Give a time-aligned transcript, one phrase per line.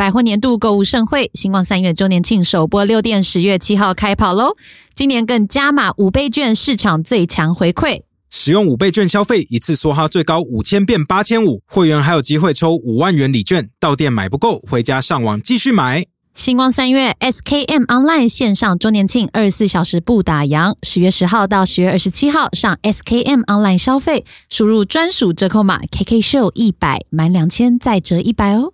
[0.00, 4.56] 百货年度购物盛会，星光三月周年庆首播六店，十月七号开跑喽！
[4.94, 8.00] 今年更加码五倍券，市场最强回馈。
[8.30, 13.68] 使用五倍券消费，一次梭哈最高五千变八千五，会员还有机会抽五万元礼券。
[13.78, 16.06] 到店买不够，回家上网继续买。
[16.34, 20.76] 星光三月 SKM Online 线上周年庆，二十四小时不打烊。
[20.82, 28.72] 十月十号到十月二十七号，上 SKM Online 消费，输入专属折扣码 KK Show 一百，满两千再折一百哦。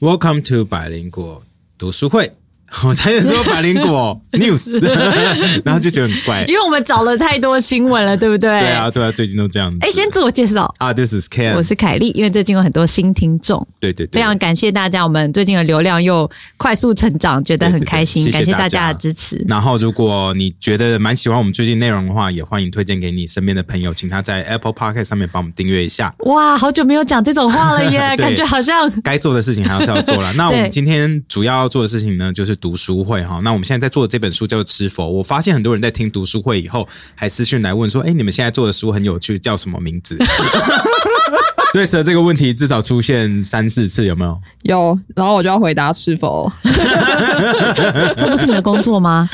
[0.00, 1.40] Welcome to 百灵果
[1.78, 2.43] 读书会。
[2.84, 4.80] 我差点说百灵果 news，
[5.64, 6.44] 然后就觉得很怪。
[6.48, 8.58] 因为我们找了太多新闻了，对不对？
[8.58, 9.78] 对啊，对啊，最近都这样子。
[9.80, 12.10] 哎，先自我介绍啊，This is Ken，我是凯莉。
[12.10, 19.42] 因为最近有很多新听众，对对对，非常感谢大家，我们最近的流量又快速成长，觉得很开心，感谢大家的支持。
[19.48, 26.12] 然后，如果你觉得蛮喜欢我们最近内容的话，也欢迎推荐给你身边的朋友，请他在 Apple Podcast 上面帮我们订阅一下。
[26.20, 30.32] 哇，好久没有讲这种话了耶，感觉好像该做的事情还是要做了。
[30.32, 33.40] 那我对们今天主要要做的事情呢，就是读书会哈。
[33.42, 40.16] 那我们现在在做的这本书叫做《吃佛》，我发现很多人在听读书会以后，还私讯来问说：“哎，你们现在做的书很有趣，叫什么名字？”
[41.74, 44.40] 对，蛇这个问题至少出现三四次，有没有？
[44.62, 46.50] 有，然后我就要回答吃否？
[48.16, 49.28] 这不是你的工作吗？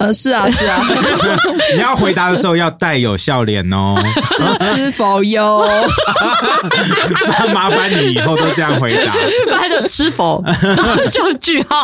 [0.00, 0.82] 呃，是啊，是啊，
[1.76, 3.94] 你要回答的时候要带有笑脸哦。
[4.24, 5.62] 是是否有？
[7.52, 9.12] 麻烦你以后都这样回答。
[9.44, 11.82] 不然就吃否，然 后就句号。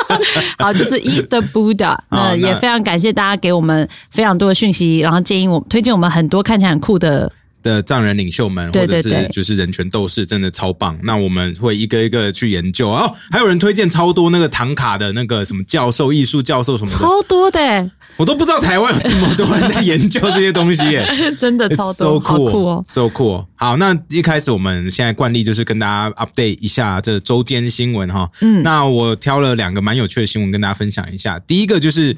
[0.58, 1.96] 好，就是 Eat the Buddha。
[2.10, 7.30] 那那也非常感谢大家给我们非常多的讯息，然后建议我推荐我们很多看起来很酷的。
[7.66, 10.96] 的藏人领袖们，或者是就是人权斗士，真的超棒。
[11.02, 13.12] 那我们会一个一个去研究哦。
[13.32, 21.04] 还有人推荐超多那个唐卡的那个什么教授、艺术教授什么的，超多的欸，我都不知道台湾有这么多人在研究这些东西耶。
[21.40, 23.44] 真的超 so 多，好 cool, 酷哦！so cool。
[23.56, 28.30] 好，那一开始我们现在惯例就是跟大家 update 一下这周间新闻哈。
[28.40, 31.38] 嗯，那我挑了两个蛮有趣的新闻跟大家分享一下。
[31.40, 32.16] 第一个就是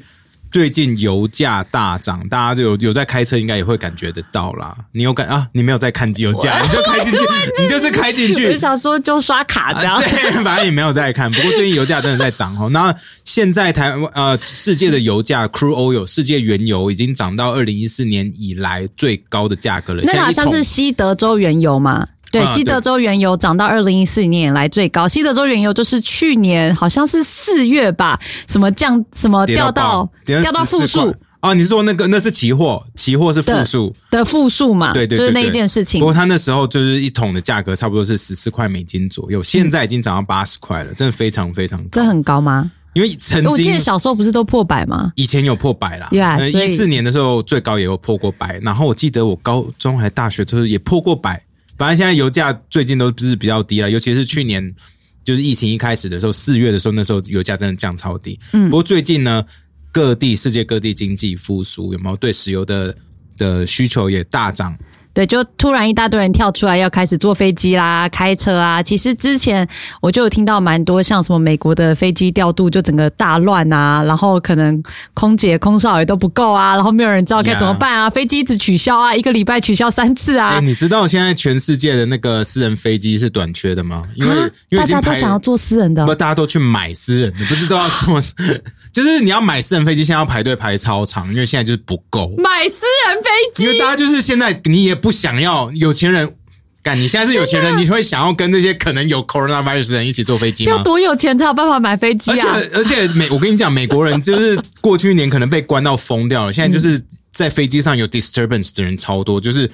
[0.51, 4.75] 最近油价大涨，大家就有有在开车，应该也会感觉得到啦。
[4.93, 5.47] 你有感啊？
[5.53, 7.25] 你没有在看油价，你就开进去，
[7.61, 8.55] 你就是开进去我。
[8.55, 9.95] 想说，就刷卡这样。
[9.95, 11.31] 啊对，反正也没有在看。
[11.31, 12.69] 不过最近油价真的在涨哦。
[12.71, 12.93] 那
[13.23, 20.03] 现在台湾呃，世界的油价 crude oil 世界原油已经涨到二零一四年以来最高的价格了。
[20.05, 22.07] 那个好像是西德州原油嘛？
[22.31, 25.07] 对，啊西德州原油涨到二零一四年以来最高。
[25.07, 34.91] 西德州原油就是去年好像是四月吧，什么降什么掉到掉到负14数块哦，你是说那个那是期货，期货是负数，的负数嘛？
[34.91, 36.05] 对对对就是那一件事情不。
[36.05, 42.03] 过它那时候就是一桶的价格差不多是十四块美金左右，现在已经涨到八十块了，真的非常非常高这。
[42.03, 42.69] 很高吗？
[42.93, 45.13] 因为曾经我记得小时候不是都破百吗？
[45.15, 51.41] 以前有破百啦所以一四年的时候最高也有破过百，然后我记得我高中还大学就是也破过百，
[51.79, 54.75] 反正现在油价最近都是比较低了，尤其是去年
[55.23, 58.37] 就是疫情一开始的时候，四月的时候，那时候油价真的降超低。
[58.51, 59.45] 嗯，不过最近呢，
[59.91, 62.95] 各地世界各地经济复苏，有没有对石油的
[63.37, 64.77] 的需求也大涨？
[65.19, 68.81] 对，就突然一大堆人跳出来要开始坐飞机啦、开车啊。
[68.81, 69.67] 其实之前
[70.01, 74.81] 我就有听到蛮多，像什么美国的飞机调度就整个大乱啊，然后可能
[75.13, 80.59] 空姐、空少也都不够啊，然后没有人知道该怎么办啊，飞机一直取消啊，一个礼拜取消三次哎、啊。
[80.61, 84.03] 你知道现在全世界的那个私人飞机是短缺的吗？
[84.15, 88.21] 因为、啊大家都想要坐私人的不，大家都去买私人你，不是都要这么？
[88.91, 92.33] 就是你要买私人飞机，现在要排队排超长，因为现在就是不够。
[92.37, 93.77] 买私人飞机因为。
[93.77, 96.35] 大家就是现在你也不想要有钱人，
[96.81, 100.71] 干你现在是有钱人， 你会想要跟那些可能有 coronavirus 的人一起坐飞机吗？
[100.71, 102.69] 要多有钱才有办法买飞机啊而且啊？
[102.73, 107.01] 而且美，我跟你讲，美国人就是过去一年可能被关到疯掉了，现在就是
[107.31, 109.69] 在飞机上有 disturbance 的人超多，就是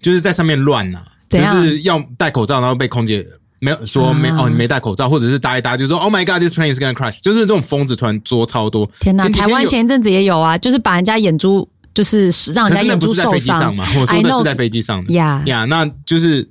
[0.00, 3.26] 就是在上面乱呐、就是要戴口罩，然后被空姐。
[3.64, 8.90] 没有说没、啊哦，你没戴口罩，或者是搭一搭就说 Oh my God, this plane is gonna crash，就是这种疯子突然捉超多。
[9.00, 9.24] 天哪！
[9.24, 13.86] 天台湾前一阵子也有啊，就是把人家眼珠，就是让人家眼珠受伤嘛？
[13.98, 16.46] 我说的是在飞机上的呀呀，那就是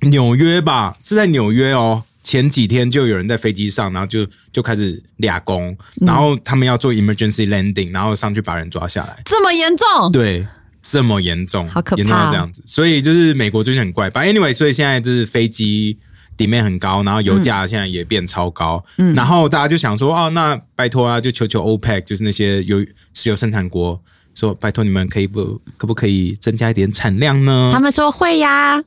[0.00, 0.96] 纽约吧？
[1.02, 2.04] 是在纽约哦。
[2.22, 5.70] 前几天就有人在飞机上，然后就就开始俩工，
[6.00, 9.16] 嗯然后他们要做 emergency landing，然后上去把人抓下来。
[9.24, 10.10] 这么严重？
[10.10, 10.44] 对，
[10.82, 12.64] 这么严重，好可怕严重到这样子。
[12.66, 15.98] 所以就是美国最近很怪吧？Anyway，所以现在就是飞机
[16.36, 22.78] 底面很高，然后油价现在也变超高，嗯，然后大家就想说，哦，那拜托啊，就求求 OPEC，就是那些油
[23.14, 24.00] 石油生产国，
[24.34, 27.70] 说拜托你们可以不可不可以增加一点产量呢？
[27.72, 28.82] 他们说会呀，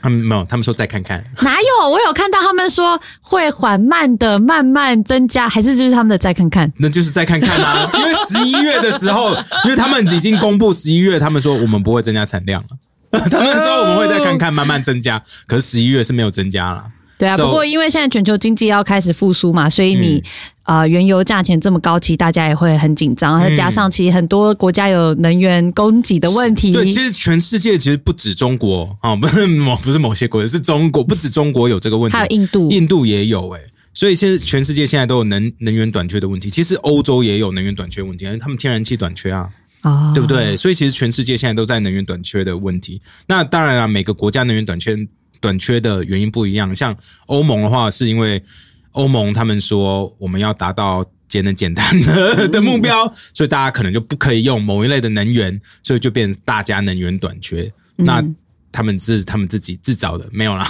[0.00, 1.24] 他们没有，他们说再看看。
[1.42, 1.88] 哪有？
[1.88, 6.72] 我有看到他们说会缓慢的慢慢增加，还是就是他们的再看看？
[6.78, 9.34] 那就是再看看啊， 因为十一月的时候，
[9.64, 12.68] 因为他们已经公布十一月，他们说我们不会增加产量了。
[13.30, 16.84] 他们说我们会再看看，慢慢增加，可是十一月是没有增加了。
[17.16, 20.22] 对啊，So- 不过因为现在全球经济要开始复苏嘛，所以你、
[20.64, 26.72] 呃原油价钱这么高，其实大家也会很紧张，再加上其实很多国家有能源供给的问题。
[26.72, 33.60] 对，其实全世界其实不止中国啊、不是某不是某些国家，是中国，不止中国有这个问题，还有印度，印度也有诶、
[33.92, 36.50] 所以现在全世界现在都有能能源短缺的问题。
[36.50, 39.48] 其实欧洲也有能源短缺问题，他们天然气短缺啊，
[39.84, 40.56] 哦对不对？
[40.56, 43.00] 所以其实全世界现在都在能源短缺的问题。
[43.26, 44.96] 那当然啊，每个国家能源短缺
[45.40, 46.74] 短缺的原因不一样。
[46.74, 46.96] 像
[47.26, 48.42] 欧盟的话，是因为
[48.92, 57.70] 欧盟他们说我们要达到节能减碳的的目标，所以大家可能就不可以用某一类的能源，所以就变成大家能源短缺。
[57.96, 58.24] 那
[58.74, 60.68] 他们是他们自己自找的，没有啦。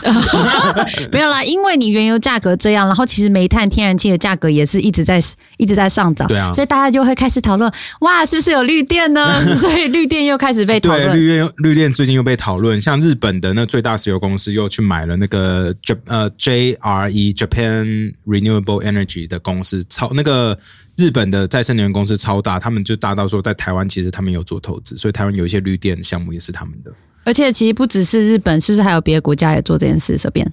[1.11, 5.19] 没有啦，因为你原油价格这样，然后其实煤炭、天然气的价格也是一直在
[5.57, 9.35] 一直在上涨，对啊所以大家就会开始讨论，哇，是不是有绿电呢？
[9.57, 11.17] 所以绿电又开始被讨对，论。
[11.17, 20.59] 绿电绿电最近又被讨论，像日本的那最大石油公司又去买了那个 J 呃 JRE Japan Renewable Energy 的公司，超那个
[20.97, 26.93] 日本的再生能源公司超大，他们就大到说在台湾其实他们有做投资，所以台湾有一些绿电项目也是他们的。
[27.25, 30.17] 而且其实不只是日本，是不是还有别的国家也做这件事？
[30.17, 30.47] 这边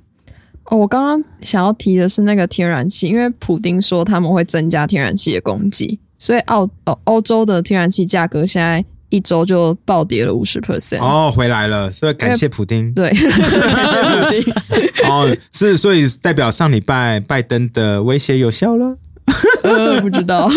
[0.65, 10.99] 哦，我刚刚想要提的是那个天然气，因为普丁说他们会增加天然气的供给，所以澳哦欧洲的天然气价格现在一周就暴跌了五十 percent。
[11.01, 12.93] 哦，回来了，所以感谢普丁。
[12.93, 15.09] 对， 感谢普丁。
[15.09, 18.95] 哦，是所以代表上礼拜拜登的威胁有效了。
[19.63, 20.49] 呃，不知道。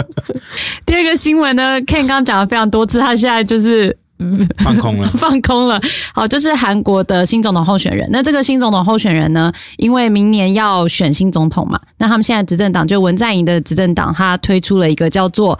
[0.86, 3.96] 第二个新闻呢，Ken 刚刚讲了非常多次，他现在就是
[4.58, 5.10] 放空了。
[5.16, 5.80] 放空了。
[6.12, 8.08] 好，就是韩国的新总统候选人。
[8.12, 15.58] 那这个新总统候选人呢，因为明年要选新总统嘛，那他们现在执政党就文在寅的执政党，他推出了一个叫做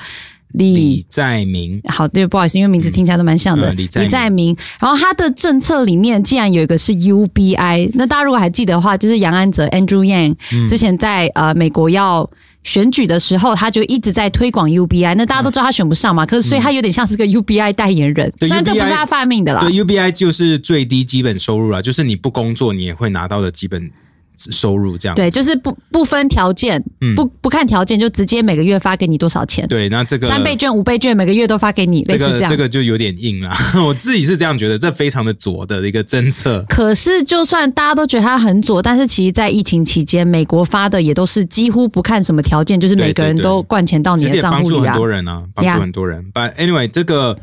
[0.52, 3.72] 李李在明，好，对，不好意思，因为名字听起来都蛮像的。
[3.72, 10.34] 嗯李在明明，然后他的政策里面竟然有一个是 UBI，那大家如果还记得的话，就是杨安泽 Andrew Yang、
[10.68, 12.28] 之嗯前在呃美国要。
[12.64, 19.70] 选举的时候，他就一直在推广 UBI，那大家都知道他选不上嘛，可是所以他有点像是个 UBI 代言人，对虽然这不是他发明的啦对。
[19.70, 23.90] UBI 就是最低基本收入啦，就是你不工作你也会拿到的基本
[24.36, 25.14] 收入这样。
[25.14, 32.38] 对，就是不不分条件，嗯不不看条件，就直接每个月发给你多少钱，对，那这个三倍券、五倍券，每个月都发给你，类似这样。
[32.38, 33.52] 这个这个就有点硬了，
[33.86, 36.64] 我自己是这样觉得，这非常的左的一个政策。
[36.68, 44.96] 可是，就算大家都觉得它很左，但是其实，在疫情期间，美国发的也都是几乎不看什么条件，就是每个人都灌钱到你的也帮助很账户里啊。
[44.96, 46.24] 多人啊，帮助很多人。
[46.32, 47.38] But anyway，这个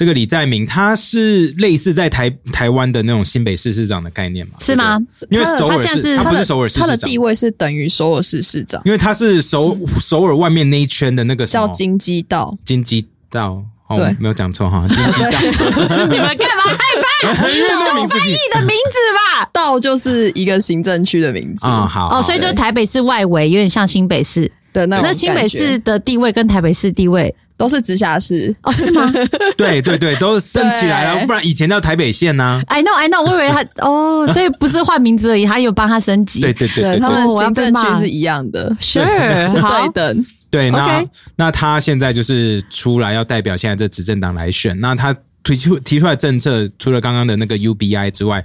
[0.00, 4.54] 这个李在明他是类似在台台湾的那种新北市市长的概念嘛？
[4.58, 4.98] 是吗？
[5.28, 12.56] 因为他首尔在是市，他不是首尔市市长他的地，位是等于首尔市市长，因为他是首首尔外面那一圈的那个什么叫金鸡道。
[12.64, 13.62] 金鸡道。
[13.88, 15.28] 哦对，没有讲错哈， 金鸡道。
[16.08, 17.48] 你们干嘛害怕？
[17.52, 19.50] 因为那个名字翻译的名字吧。
[19.52, 24.50] 道就是一个行政区的名字啊，好哦，所以就对台北市外围，有点像新北市。
[24.72, 29.10] 的那那新北市的地位跟台北市地位，都是直辖市，哦，是吗
[29.56, 32.62] 对对对，都升起来了，不然以前叫台北县呐。
[32.66, 36.40] ？I know, I know，我以为他 哦，所以不是换名字而已，他有帮他升级。
[36.40, 40.26] 对对对对对他们行政区是一样的，，Sure， 是好对等。
[40.50, 41.04] 对，那
[41.36, 45.14] 那他现在就是出来要代表现在这执政党来选，那他
[45.44, 48.44] 提出提出来的政策，除了刚刚的那个 UBI 之外，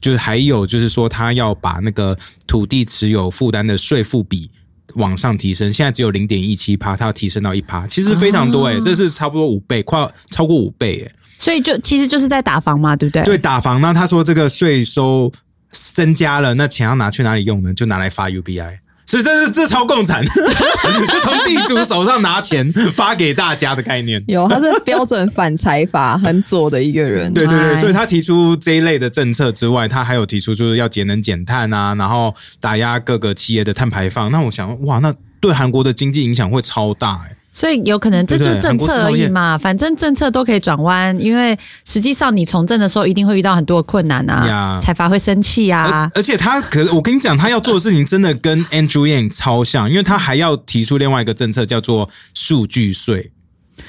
[0.00, 2.16] 就是还有就是说他要把那个
[2.48, 4.50] 土地持有负担的税负比。
[4.96, 13.22] 往上提升，现在只有零点一七趴，它要提升到一趴，其实非常多诶、这是差不多五倍，快超过五倍诶、所以就其实就是在打房嘛，对不对？
[13.24, 15.32] 对，打房那，他说这个税收
[15.70, 17.72] 增加了，那钱要拿去哪里用呢？
[17.72, 18.78] 就拿来发 UBI。
[19.06, 24.22] 所以这是这超共产， 就从地主手上拿钱发给大家的概念。
[24.26, 27.32] 有，他是标准反财阀很左的一个人。
[27.32, 34.30] 对对对，哎所以他提出这一类的政策之外，他还有提出就是要节能减碳啊，然后打压各个企业的碳排放。
[34.32, 46.10] 那我想，哇，那对韩国的经济影响会超大哎、所以有可能这就是政策而已嘛，反正政策都可以转弯，因为实际上你从政的时候一定会遇到很多困难啊呀，财阀会生气啊。
[46.14, 53.32] 而且他可，我跟你讲，他要做的事情真的跟 Andrew Yang 超像，因为他还要提出另外一个政策，叫做数据税。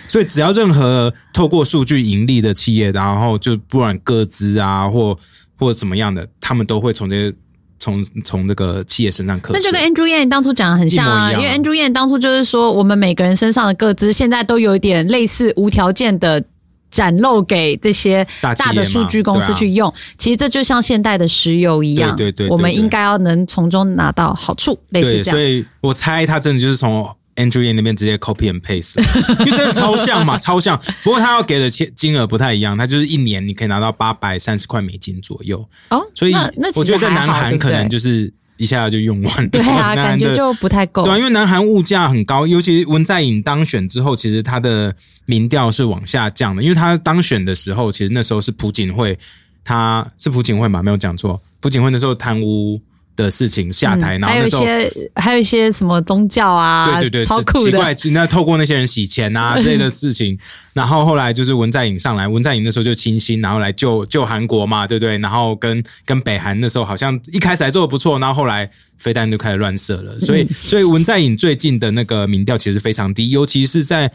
[0.08, 5.20] 所以只要任何透过数据盈利的企业，然后就不管各资啊，或
[5.60, 7.36] 或怎么样的，他们都会从这些
[7.80, 9.60] 从从那个企业身上课税。
[9.60, 16.44] 那就跟 Andrew Yang 当初讲的很像啊，因为 Andrew Yang 当初就是说，我们每个人身上的各资现在都有一点类似无条件的
[16.90, 19.94] 展露给这些大的数据公司去用。
[20.18, 25.38] 其实这就像现代的石油一样，对对对对我们对应该要能从中拿到好处，类似对，这样。
[25.38, 27.08] 所以我猜他真的就是从
[27.38, 29.00] Andrew Yang 那边直接 copy and paste，
[29.46, 30.78] 因为真的超像嘛，超像。
[31.04, 39.50] 不过他要给的钱金额不太一样，他就是一年你可以拿到八百三十块美金左右，哦，所以那那其我觉得在南韩可能就是一下就用完了。
[39.50, 41.04] 对啊， 感觉就不太够。
[41.04, 49.18] 对啊，因为南韩物价很高，尤其文在寅当选之后，其实他的民调是往下降的，因为他当选的时候，其实那时候是朴槿惠，
[49.64, 52.82] 他是朴槿惠嘛，没有讲错，朴槿惠那时候贪污
[53.18, 54.92] 的事情下台，嗯还有一然后那时候。
[54.92, 57.72] 些还有一些什么宗教啊，对对对，超酷的。
[57.72, 60.38] 奇怪，那透过那些人洗钱啊 之类的事情，
[60.72, 65.18] 然后后来就是文在寅上来，文在寅那时候就清新，然后来救救韩国嘛，对不对？
[65.18, 74.12] 然后跟跟北韩那时候好像一开始还做的不错，然后后来飞弹就开始乱射了， 所以嗯所以文在寅最近的那个民调其实非常低，尤其是在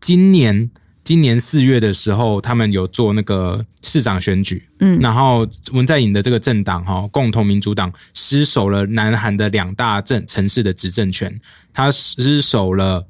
[0.00, 0.70] 今年。
[1.06, 11.40] 今年四月的时候，他们有做那个市长选举，嗯然后文在寅的这个政党哈、共同民主党失守了南韩的两大政城市的执政权，
[11.72, 13.06] 他失守了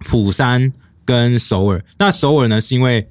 [0.00, 0.72] 釜山
[1.04, 1.84] 跟首尔。
[1.96, 3.08] 那首尔呢，是因为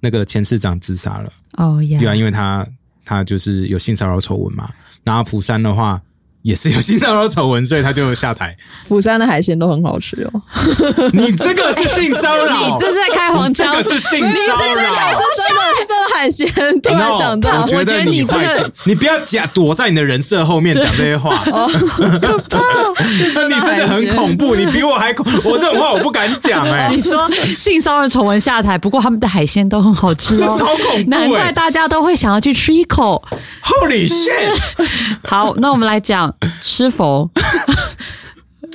[0.00, 2.66] 那个前市长自杀了，哦呀对啊，因为他
[3.02, 4.68] 他就是有性骚扰丑闻嘛。
[5.04, 6.02] 然后釜山的话
[6.42, 8.56] 也是有性骚扰丑闻，所以他就下台。
[8.86, 10.42] 釜山的海鲜都很好吃哦。
[11.12, 15.12] 你 这个是性骚扰，你这是在开黄腔这个，是性骚是真的，扰。
[15.12, 16.80] 是真的，是真的海鲜。
[16.80, 21.44] 突然想 No，到我，觉得得你你这个，你不要假躲在你的人设后面讲这些话，
[23.16, 24.08] 是真你的海这个很。
[24.16, 33.22] 恐怖，你比我还恐，我这种话我不敢讲哎、你说性骚扰丑闻下台，不过他们的海鲜都很好吃这哦，超恐怖难怪哎、大家都会想要去吃一口。
[33.62, 34.88] Holy shit！
[35.24, 36.27] 好，那我们来讲
[36.60, 37.30] 吃佛。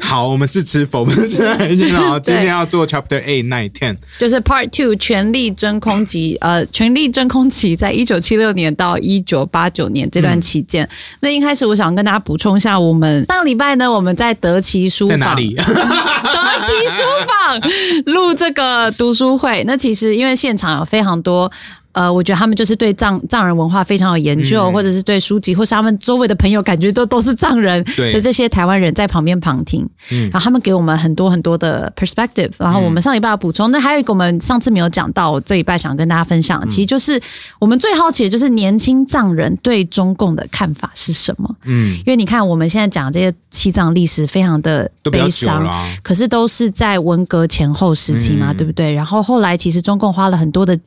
[0.01, 2.19] 好，我们是吃否，不是海鲜啊。
[2.19, 3.95] 今天要做 Chapter Eight、Nine、Ten。
[4.19, 10.87] 就是 Part Two 权力真空期，呃，权力真空期在一九七六年到一九八九年这段期间。
[11.21, 15.55] 那一开始我想跟大家补充一下，我们上个礼拜呢，我们在德奇书房在哪里？
[15.55, 17.61] 德奇书房
[18.05, 19.63] 录这个读书会。
[19.65, 21.49] 那其实因为现场有非常多。
[21.93, 24.73] 呃，我觉得他们就是对藏藏人文化非常有研究，嗯。
[24.73, 30.23] 或者是对书籍，或是他们周围的朋友，感觉都都是藏人的这些台湾人在旁边旁听，嗯。
[30.31, 37.21] 然后他们给我们很多很多的 perspective，然后我们上礼拜有补充，那还有一个我们上次没有讲到，我这礼拜想跟大家分享，其实就是
[37.59, 41.55] 我们最好奇的就是年轻藏人对中共的看法是什么？
[41.65, 45.87] 嗯，因为你看我们现在讲这些西藏历史非常的悲伤、，啊。
[46.01, 48.57] 可是都是在文革前后时期嘛，嗯。
[48.57, 48.93] 对不对？
[48.93, 50.79] 然后后来其实中共花了很多的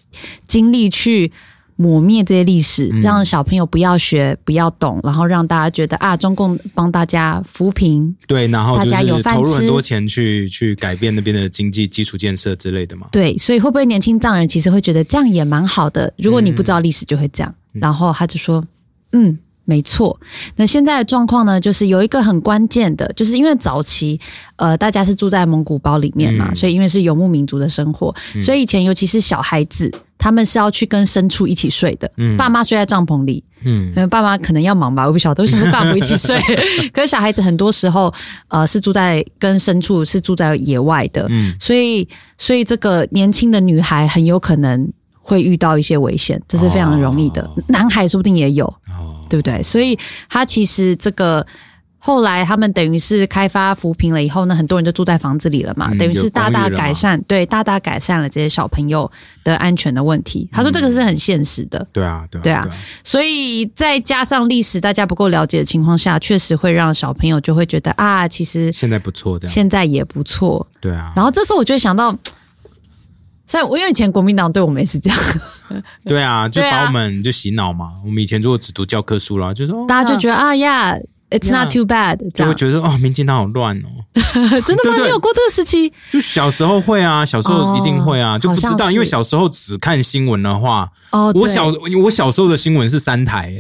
[0.46, 1.30] 精力去
[1.76, 8.16] 抹灭这些历史，嗯让小朋友不要学、不要懂，然后让大家觉得啊，中共帮大家扶贫。
[8.26, 13.08] 对，然后就大家有投入很多钱去去改变那边的经济基础建设之类的嘛。
[13.12, 16.10] 对，所以会不会年轻藏人其实会觉得这样也蛮好的？
[16.16, 17.54] 如果你不知道历史，就会这样。
[17.74, 18.64] 嗯然后他就说，
[19.12, 19.38] 嗯。
[19.66, 20.18] 没错，
[20.54, 24.18] 那现在的状况呢，就是有一个很关键的，就是因为早期，
[24.54, 26.56] 呃，大家是住在蒙古包里面嘛，嗯。
[26.56, 32.37] 所以因为是游牧民族的生活，所以以前尤其是小孩子，他们是要去跟牲畜一起睡的，嗯。
[32.37, 33.92] 爸妈睡在帐篷里，嗯。
[34.08, 36.40] 爸妈可能要忙吧，我不晓得为什么爸不一起睡。
[36.94, 38.14] 可是小孩子很多时候，
[38.46, 41.52] 呃，是住在跟牲畜是住在野外的，嗯。
[41.58, 42.08] 所以
[42.38, 44.88] 所以这个年轻的女孩很有可能
[45.20, 47.42] 会遇到一些危险，这是非常容易的。
[47.42, 47.50] 哦。
[47.66, 48.64] 男孩说不定也有，
[48.96, 49.62] 哦，对不对？
[49.62, 51.47] 所以他其实这个。
[51.99, 59.11] 后来他们等于是开发扶贫了以后呢，很多人就住在房子里了嘛，嗯等于是大大改善，对，大大改善了这些小朋友
[59.42, 60.49] 的安全的问题。
[60.52, 62.68] 他说这个是很现实的，对啊，对啊，对啊
[63.02, 70.64] 所以再加上历史大家不够了解的情况下，确实会让小朋友就会觉得啊，其实现在不错，这样现在也不错。
[70.80, 72.16] 对啊，然后这时候我就想到，
[73.46, 75.18] 像我因为以前国民党对我们也是这样，
[76.04, 77.92] 对啊，就把我们就洗脑嘛。
[78.04, 80.96] 我们以前如果只读教科书啦，就说哦大家就觉得啊呀
[81.30, 83.88] ，it's not too bad，就会觉得哦，民进党好乱哦。
[84.66, 84.96] 真的吗？
[85.04, 85.92] 你有过这个时期？
[86.10, 91.66] 就小时候会啊，小时候一定会啊，哦就不知道，因为小时候只看新闻的话，哦，我小
[92.02, 93.52] 我小时候的新闻是三台、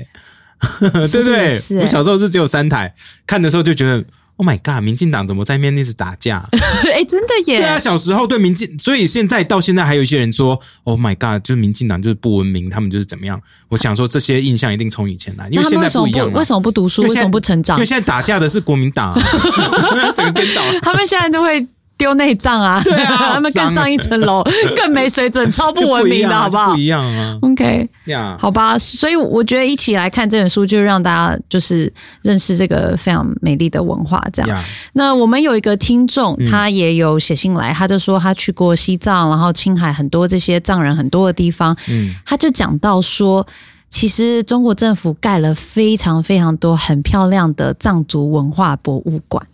[0.80, 1.60] 欸，对不对？
[1.80, 2.92] 我小时候是只有三台，
[3.26, 4.04] 看的时候就觉得。
[4.38, 4.82] Oh my god！
[4.84, 6.46] 民进党怎么在面一直打架？
[6.92, 7.58] 哎，真的耶！
[7.58, 11.42] 对啊，小时候对民进，所以现在到现在还有一些人说，Oh my god！
[11.42, 13.40] 就是民进党就是不文明，他们就是怎么样？
[13.68, 17.02] 我想说这些印象一定从以前来，因为现在一样嘛不为什么不读书？
[17.04, 17.86] 为什么不成长因为？
[17.86, 19.22] 现在打架的是国民党、啊，
[20.14, 20.62] 整个颠倒。
[20.82, 21.66] 他们现在都会
[21.98, 24.44] 丢内脏啊，对啊 他们更上一层楼，
[24.76, 26.72] 更没水准，超不文明的，好不好？
[26.72, 34.22] 不一样啊，？OK，呀，好吧，所以我觉得一起来看这本书，就让大家就是认识这个非常美丽的文化。
[34.32, 36.46] 这样，呀，那我们有一个听众，嗯。
[36.50, 42.14] 他也有写信来，他就说他去过西藏，然后青海很多这些藏人很多的地方，嗯。
[42.24, 43.46] 他就讲到说。
[43.88, 49.46] 其实中国政府盖了非常非常多很漂亮的藏族文化博物馆，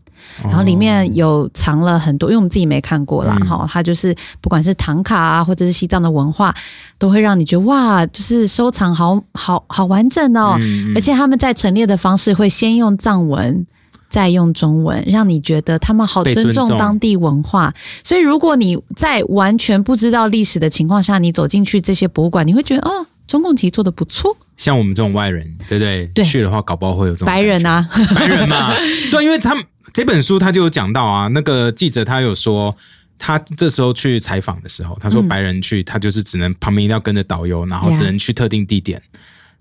[0.45, 6.55] 然后里面有藏了很多，因为我们自己没看过啦，嗯哈、它就是不管是唐卡啊，或者是西藏的文化，
[6.99, 10.59] 都会让你觉得哇，就是收藏好好好完整哦，
[10.95, 13.67] 而且他们在陈列的方式会先用藏文。
[14.09, 17.73] 再用中文，让你觉得他们好尊重重当地文化。
[18.05, 24.37] 所以，如果你在完全不知道历史的情况下，你走进去这些博物馆，你会觉得哦，中共其实做的不错。
[24.59, 26.07] 像我们这种外人，对不对？
[26.09, 28.75] 对去的话，搞不好会有这种白人啊， 白人嘛，
[29.11, 32.76] 对，因为他们这本书他就有讲到啊，那个记者他有说。
[33.25, 39.00] 他这时候去采访的时候，他说嗯白人去，他就是只能旁边一定要跟着导游，然后只能去特定地点。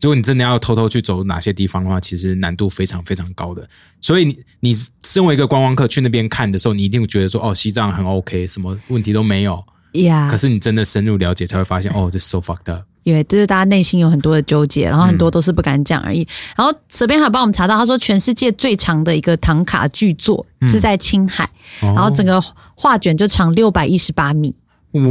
[0.02, 3.70] 如果你真的要偷偷去走哪些地方的话，其实难度非常非常高的。
[4.02, 9.64] 所以你你身为一个观光客去那边看的时候，你一定会觉得说哦，西藏很 OK，什么问题都没有。
[9.92, 12.82] 呀可是你真的深入了解，才会发现哦，这 so fucked up。
[13.04, 16.28] 因为就是大家内心有很多的纠结，然后很多都是不敢讲而已。
[16.56, 21.44] 然后这边还帮我们查到，他说全世界最长的一个唐卡巨作是在青海，
[21.82, 22.42] 哦然后整个
[22.76, 24.54] 画卷就长六百一十八米，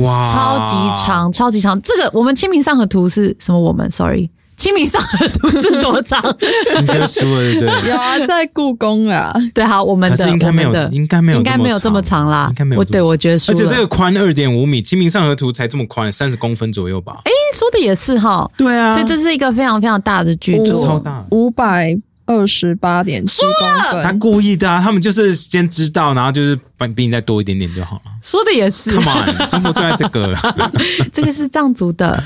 [0.02, 1.80] 哇，超级长，超级长。
[1.82, 3.58] 这个我们清明上河图是什么？
[3.58, 6.22] 我们 sorry，清明上河图是多长？
[6.78, 7.88] 你觉得输了对不对？
[7.88, 12.48] 有啊，在故宫啊，对，好，我们的是应该没有应该没有应该没有这么长啦。
[12.50, 13.52] 应该没有我对我觉得输。
[13.52, 17.20] 而且这个宽二点五米，清明上河图才这么宽，三十公分左右吧？
[17.24, 20.86] 哎说的也是哈，对啊所以这是一个非常非常大的剧我作。
[20.86, 21.24] 超大。
[21.30, 24.12] 五百二十八点七公分他。
[24.12, 28.02] 故意的啊，他们就是先知道，然后就是比比你再多一点点就好了。
[28.22, 30.36] 说的也是，Come on，中国最爱这个
[31.10, 32.22] 这个是藏族的。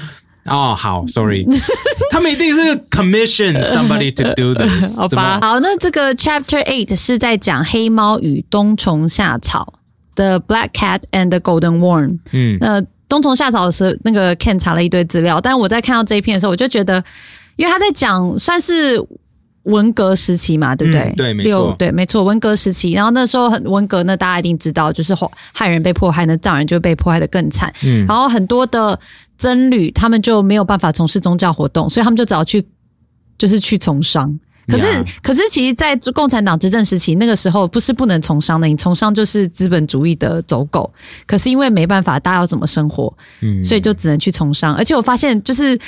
[0.46, 0.74] 哦。
[0.76, 1.46] 好，sorry，
[2.10, 9.74] 他们一定是 commission somebody to do this， 好吧，好，那这个 Chapter Eight 是在讲黑猫与冬虫夏草
[10.14, 12.18] 的 Black Cat and the Golden Worm。
[12.32, 17.02] 嗯那冬虫夏草的时候，那个 Ken 查了一堆资料，但我在看到这一篇的时候，我就觉得，
[17.56, 19.00] 因为他在讲算是
[19.64, 21.02] 文革时期嘛，对不对？
[21.02, 22.92] 嗯对没错对，没错，文革时期。
[22.92, 27.72] 然后那时候很文革呢，大家一定知道，就是后汉人被迫害，那藏人就被迫害的更惨。
[27.84, 28.98] 嗯然后很多的
[29.38, 32.64] 僧侣他们就没有办法从事宗教活动，所以他们就只好去，
[33.36, 34.38] 就是去从商。
[34.66, 34.84] 可是
[35.22, 40.90] 可是，其实，在共产党执政时期，那个时候不是不能从商的，你从商就是资本主义的走狗。
[41.26, 44.74] 可是因为没办法，大家要怎么生活，嗯所以就只能去从商。
[44.74, 45.78] 而且我发现，就是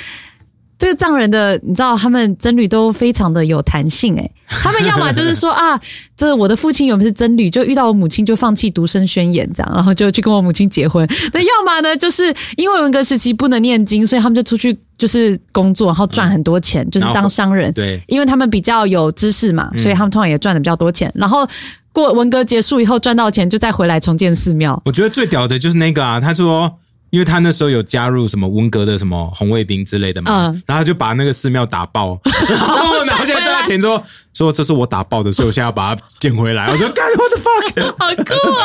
[0.79, 5.79] 这个藏人的，你知道，他们僧侣都非常的有弹性诶、 他们要么就是说啊，
[6.15, 11.07] 这我的父亲有没有是僧侣，就遇到我母亲就放弃独身宣言这样，然后就去跟我母亲结婚。
[11.33, 17.73] 那要么呢，就是因为文革时期不能念经，所以他们就出去就是工作，然后赚很多钱，就是当商人。
[17.73, 21.11] 对，因为他们比较有知识嘛，所以他们通常也赚的比较多钱。
[21.15, 21.47] 然后
[21.91, 24.79] 过文革结束以后赚到钱，就再回来重建寺庙。
[24.85, 26.77] 我觉得最屌的就是那个啊，他说。
[27.09, 36.67] 因为他那时候有加入什么文革的什么红卫兵之类的嘛，嗯然后就把那个寺庙打爆， 然后然后现在站在前说说这是我打爆的，所以我现在要把它捡回来。
[36.71, 38.63] 我说干 what the fuck，好酷啊！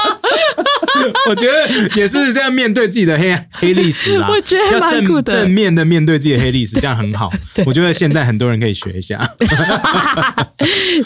[1.28, 4.28] 我觉得也是这样面对自己的黑黑历史啦。
[4.28, 7.30] 我觉得要蛮酷的正正面的面对自己的黑历史，这样很好。
[7.64, 9.18] 我觉得现在很多人可以学一下。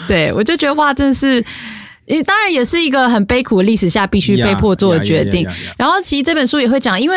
[0.07, 1.43] 对，我就觉得哇，真的是。
[2.07, 5.47] 诶当然也是一个很悲苦的历史下必须被迫做的决定。
[5.77, 7.15] 然后其实这本书也会讲，因为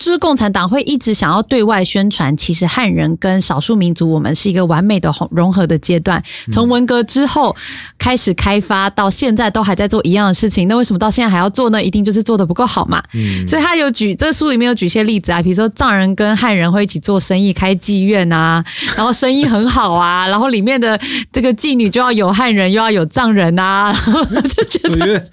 [0.00, 6.20] 就是共产党会一直想要对外宣传，其实汉人跟少数民族我们是一个完美的融合的阶段。
[6.50, 7.54] 从文革之后
[7.98, 11.82] 开始开发，到现在都还在做一样的事情，那为什么到现在还要做呢？
[11.82, 13.02] 一定就是做的不够好嘛。
[13.12, 18.64] 嗯所以他有举这书里面有举一些例子啊，比如说藏人跟汉人会一起做生意，开妓院啊，
[18.96, 20.98] 然后生意很好啊，然后里面的
[21.30, 23.92] 这个妓女就要有汉人，又要有藏人啊，
[24.56, 25.28] 就觉得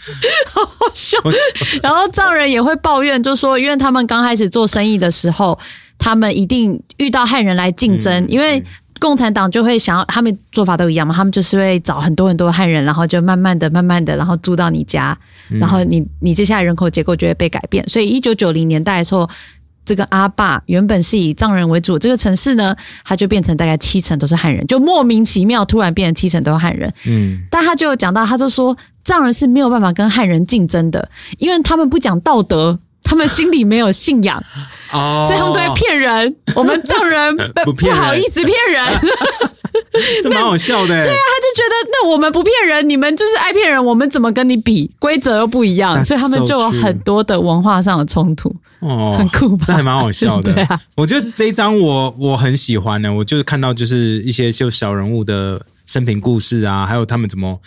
[0.52, 1.18] 好好笑。
[1.82, 5.60] 然后藏人也会抱怨，就说因为他们刚开始做生意的时候，
[5.98, 8.64] 他们一定遇到汉人来竞争，因为。
[9.00, 15.16] 共产党就会想要，他们做法都一样嘛，他们就是会找很多很多汉人，然后就慢慢的、慢慢的，然后住到你家，
[15.50, 17.88] 然后你你接下来人口结构就会被改变。
[17.88, 19.30] 所以一九九零年代的时候，
[19.86, 26.92] 这个阿坝原本是以藏人为主，这个城市呢，它就变成大概七成都是汉人，就莫名其妙突然变成七成都是汉人。
[27.06, 32.80] 嗯，但他就讲到，他就说藏人是没有办法跟汉人竞争的，因为他们不讲道德。
[33.08, 34.44] 他们心里没有信仰，
[34.92, 36.36] 哦，所以他们都会骗人。
[36.54, 37.36] 我们藏人
[37.78, 40.88] 不好意思骗人，他 这蛮好笑的。
[40.88, 44.92] 对啊，他就觉得那我们不骗人，你们就是爱骗人，我们怎么跟你比？
[45.00, 48.54] 规则又不一样，所以他们就有很多的文化上的冲突。
[48.80, 50.54] 哦，很酷吧这还蛮好笑的。
[50.96, 57.60] 我觉得这一章我我很喜欢呢，我就是看到就是一些就小人物的生平故事啊，还有他们怎么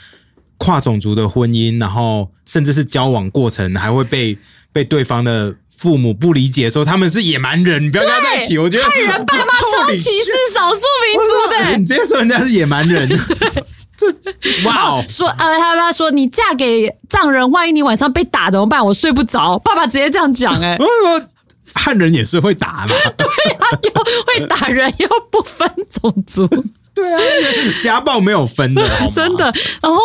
[0.58, 4.38] 跨种族的婚姻，然后甚至是交往过程还会被
[4.72, 8.58] 被对方的父母不理解，说他们是野蛮人，你不要跟他在一起。
[8.58, 13.08] 我觉得汉人爸妈超歧视少数民族的，你直接说人家是野蛮人，
[14.64, 18.84] 哇哦，说呃，他他说你嫁给藏人，万一你晚上被打怎么办？
[18.84, 19.58] 我睡不着。
[19.58, 21.28] 爸爸直接这样讲、哎， 我说
[21.74, 22.94] 汉人也是会打嘛，
[23.82, 23.90] 又
[24.24, 26.48] 会打人，又不分种族。
[26.94, 27.18] 对啊，
[27.82, 28.82] 家暴没有分的，
[29.14, 29.44] 真的。
[29.80, 29.98] 然后，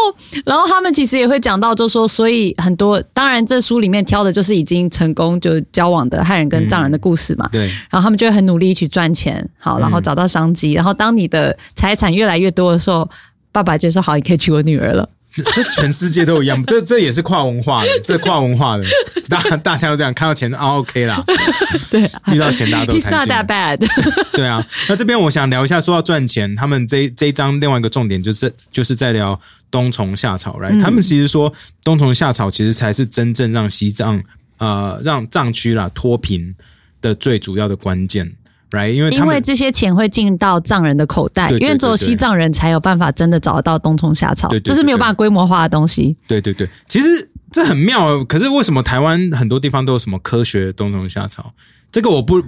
[0.46, 7.50] 然后他们其实也会讲到，就说，所以很多，当然这书里面挑的就是已经成功就交往的汉人跟藏人的故事嘛。
[7.52, 10.74] 对，然后他们就会很努力去赚钱，好，然后找到商机。
[10.74, 13.10] 然后当你的财产越来越多的时候，
[13.52, 15.08] 爸爸就说：“好，你可以娶我女儿了。
[15.54, 18.84] 这全世界都一样，这这也是跨文化的，这跨文化的，
[19.28, 21.24] 大大家都这样，看到钱啊 OK 啦，
[21.92, 23.34] ”对遇到钱大家都开 not 心。
[23.34, 23.88] that bad。
[24.32, 31.52] 对啊，那这边我想聊一下，说到赚钱，他们这这一章另外一个重点就是就是在聊冬虫夏草，right？、他们其实说
[31.84, 34.24] 冬虫夏草其实才是真正让西藏
[34.58, 36.56] 呃让藏区啦脱贫
[37.02, 38.32] 的最主要的关键
[38.76, 38.90] ，right？
[38.90, 46.16] 因为这些钱会进到藏人的口袋，因为只有西藏人才有办法真的找得到冬虫夏草，这是没有办法规模化的东西。
[46.28, 48.26] 对对对，其实这很妙哦。
[48.26, 51.54] 可是为什么台湾很多地方都有什么科学冬虫夏草？
[51.92, 52.44] 这个我不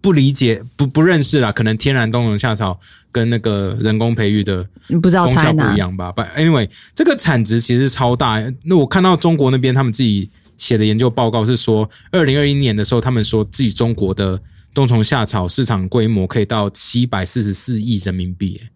[0.00, 1.52] 不理解，不不认识啦。
[1.52, 2.78] 可能天然冬虫夏草
[3.12, 5.76] 跟那个人工培育的你不知道功效不一？
[5.76, 8.42] 样吧？But anyway，这个产值其实超大。
[8.64, 14.40] 那我看到中国那边他们自己写的研究报告是说，二零二一年的时候，他们说自己中国的
[14.76, 18.58] 冬虫夏草市场规模可以到七百四十四亿人民币。
[18.58, 18.70] 欸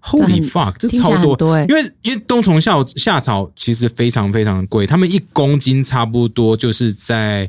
[0.00, 1.36] Holy fuck，这超多！
[1.36, 7.48] 多欸因为因为冬虫夏夏草其实非常非常贵，他们一公斤差不多就是在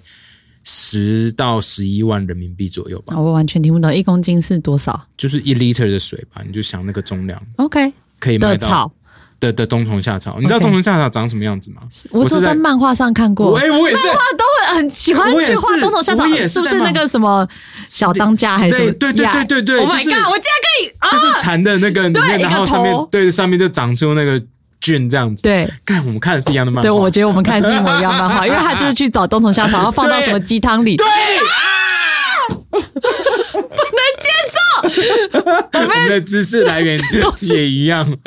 [0.63, 8.91] 十到十一万人民币左右吧，我完全听不懂，一公斤是多少就是一 liter 的水吧，你就想那个重量？OK 可以买到
[9.39, 10.37] 的，的的冬虫夏草。
[10.39, 11.81] 你知道冬虫夏草长什么样子吗？
[12.11, 13.57] 我是在在漫画上看过。
[13.57, 17.47] 哎，我也是漫画都会很喜欢去画冬虫夏草，是是不是那个什么
[17.85, 18.91] 小当家还是什么？
[18.93, 20.31] 对对对对对对 Oh my god！
[20.31, 21.09] 我竟然可以啊！
[21.11, 24.41] 就是蚕的那个里面，对然后上面对上面就长出那个
[24.81, 25.43] 菌这样子。
[25.43, 26.81] 对看我们看的是一样的漫画。
[26.83, 31.05] 对，我觉得我们看的是一模一样漫画， 因为他就是去找冬虫夏草，然后放到什么鸡汤里，对
[32.69, 32.89] 不能
[34.19, 34.58] 接受。
[35.33, 36.99] 我们的知识来源
[37.49, 38.05] 也一样。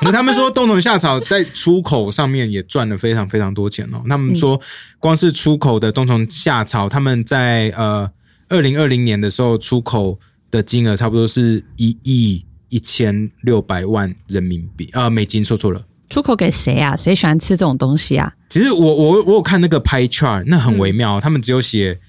[0.00, 4.02] 可是他们说冬虫夏草在出口上面也赚了非常非常多钱哦。
[4.08, 4.60] 他们说，
[4.98, 8.10] 光是出口的冬虫夏草，他们在呃
[8.48, 10.18] 二零二零年的时候出口
[10.50, 15.80] 的金额差不多是一亿一千六百万人民币，呃，美金说错了。
[16.10, 16.96] 出口给谁啊？
[16.96, 18.34] 谁喜欢吃这种东西啊？
[18.48, 22.00] 其实我我我有看那个 pie chart，那很微妙，他们只有写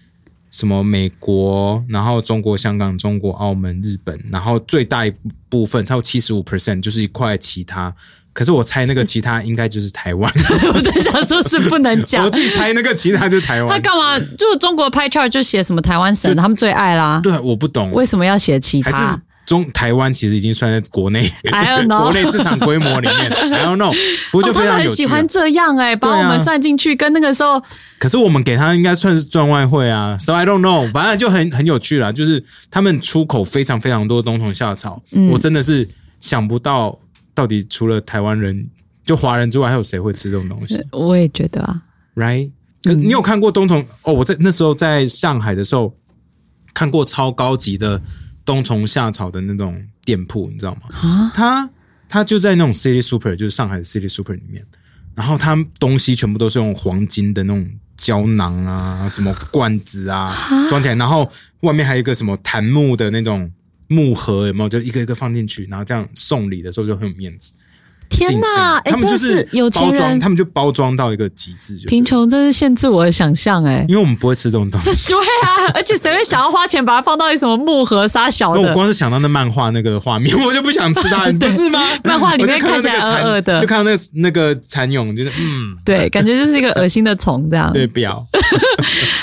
[0.53, 5.11] 什么美国，然后中国香港、中国澳门、日本，然后最大一
[5.49, 7.93] 部分，超过七十五 percent 就是一块其他。
[8.31, 10.31] 可是我猜那个其他应该就是台湾，
[10.73, 12.29] 我在想说是不能讲 我。
[12.31, 13.81] 自己猜那个其他就是台湾他湾。
[13.81, 14.19] 干嘛？
[14.37, 17.19] 就是中国拍 chart 就写什么台湾省，他们最爱啦。
[17.23, 21.29] 对，我不懂，为什么要写其还是他中台湾其实已经算在国内
[21.87, 23.93] 国内市场规模里面，I don't know，
[24.31, 24.87] 不过就哦他们非常有趣啊。
[24.87, 27.61] 很喜欢这样哎、把我们算进去，跟那个时候
[27.99, 32.11] 可是我们给他应该算是赚外汇啊，so I don't know，反正就很很有趣啦。
[32.11, 35.87] 就是他们出口非常非常多冬虫夏草，嗯我真的是
[36.19, 36.97] 想不到
[37.33, 38.69] 到底除了台湾人，
[39.05, 41.81] 就华人之外，还有谁会吃这种东西我也觉得啊
[42.15, 42.51] ，，right？
[42.83, 43.85] 可你有看过冬虫？
[44.03, 45.93] 哦，我在那时候在上海的时候
[46.73, 48.01] 看过超高级的
[48.45, 50.81] 冬虫夏草的那种店铺，你知道吗？
[50.91, 51.69] 啊，它
[52.09, 54.65] 它就在那种 City Super，就是上海的 City Super 里面，
[55.15, 60.35] 然后它东西全部都是用黄金的那种胶囊啊，什么罐子啊
[60.67, 61.29] 装起来，然后
[61.61, 63.51] 外面还有一个什么檀木的那种
[63.87, 64.69] 木盒，有没有？
[64.69, 67.53] 就一个一个放进去，然后这样送礼的时候就很有面子。
[68.17, 68.77] 天哪哪！
[68.77, 75.11] 哎、真的他们就是有钱包装，人他们就包装到一个极致，贫穷真是限制我的想象哎、因为我们不会吃这种东西。
[75.13, 78.61] 对啊，而且谁会想要花钱把它放到一什么木盒杀小的？
[78.61, 81.79] 那我光是想到那漫画那个画面，我就不想吃它， 不是吗？
[82.03, 87.71] 漫画里面看起来蚕恶恶的就看到那个那个蚕蛹，就是嗯，对， 感觉就是一个恶心的虫这样。
[87.71, 88.25] 对，不要。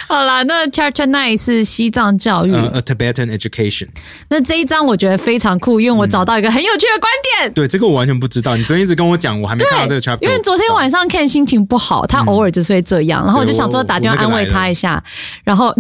[0.08, 3.88] 好啦，那 Chapter Nine 是西藏教育，呃，a Tibetan education，
[4.28, 7.52] 那这一章我觉得非常酷，因为我找到一个很有趣的观点。
[7.52, 8.56] 对这个我完全不知道。
[8.56, 15.02] 你昨天一直跟我讲，我还没看到这个 chapter，因为昨天晚上 Ken 心情不好，他偶尔就是会这样，然后我就想说打电话安慰他一下，
[15.44, 15.74] 然后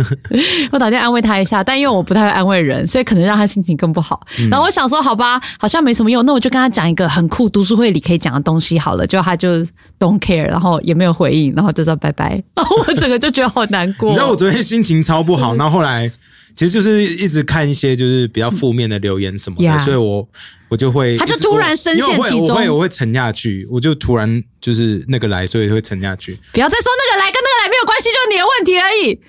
[0.70, 4.20] 我打电话安慰他一下，但因为我不太会安慰人，所以可能让他心情更不好。
[4.50, 9.54] 然后我想说，好吧，好像没什么用，那我就跟他讲一个很酷读书会里可以讲的东西好了，就他就
[9.98, 14.08] don't care，然后也没有回应，然后就说拜拜， 然后我整个就觉得好难过。
[14.10, 16.10] 你知道我昨天心情超不好，然后后来
[16.56, 20.28] 其实就是一直看一些就是比较负面的留言什么的 Yeah 所以我
[20.68, 26.36] 我就会他就突然深陷其中我会我会沉下去，我就突然就是那个来，所以会沉下去。
[26.52, 29.20] 不要再说那个来跟那个来没有关系，就是你的问题而已。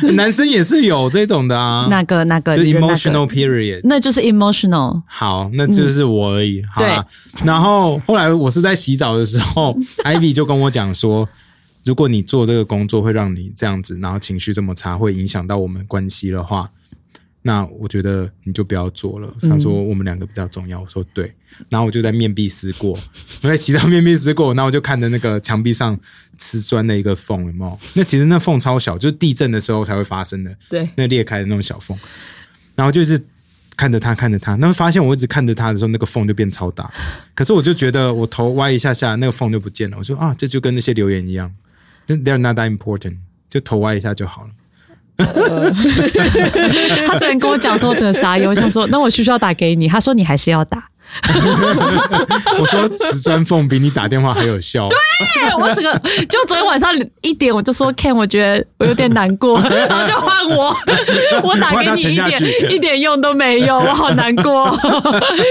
[0.00, 3.80] 那 男生也是有这种的啊，那个那个就 emotional period。
[3.84, 5.02] 那就是 emotional。
[5.06, 6.62] 好，那就是我而已。
[6.72, 7.04] 好啦，
[7.36, 11.28] 对然后后来我是在洗澡的时候， Ivy 就跟我讲说，
[11.84, 16.70] 如果你做这个工作会让你这样子，然后情绪这么差，会影响到我们关系的话，
[17.42, 19.32] 那我觉得你就不要做了。
[19.42, 21.34] 他说我们两个比较重要，我说对。
[21.68, 22.98] 然后我就在面壁思过，
[23.42, 25.96] 我在洗澡面壁思过，然后我就看着那个墙壁上
[26.36, 27.78] 瓷砖的一个缝，有没有？
[27.94, 30.56] 那其实那缝超小，就是地震的时候才会发生的。
[30.68, 31.96] 对，那裂开的那种小缝，
[32.74, 33.22] 然后就是
[33.76, 36.92] 看着他看着他，那发现我一直看着他的时候，那个缝就变超大。
[37.36, 39.96] 可是我就觉得我头歪一下下，那个缝就不见了。
[39.98, 41.63] 我说啊，这就跟那些留言一样就
[42.06, 43.16] ，they're not that important，
[43.48, 44.48] 就头歪一下就好了。
[47.06, 49.86] 他昨天跟我讲说，我整个傻眼，我想说，那我需不需要打给你？
[49.86, 50.88] 他说你还是要打。
[52.58, 54.88] 我说瓷砖缝比你打电话还有效。
[54.88, 54.98] 对
[55.56, 55.92] 我整个
[56.28, 56.90] 就昨天晚上
[57.20, 60.76] 一点，我就说 Ken，我觉得我有点难过，然后就换我，
[61.44, 64.76] 我打给你一点一点用都没有，我好难过。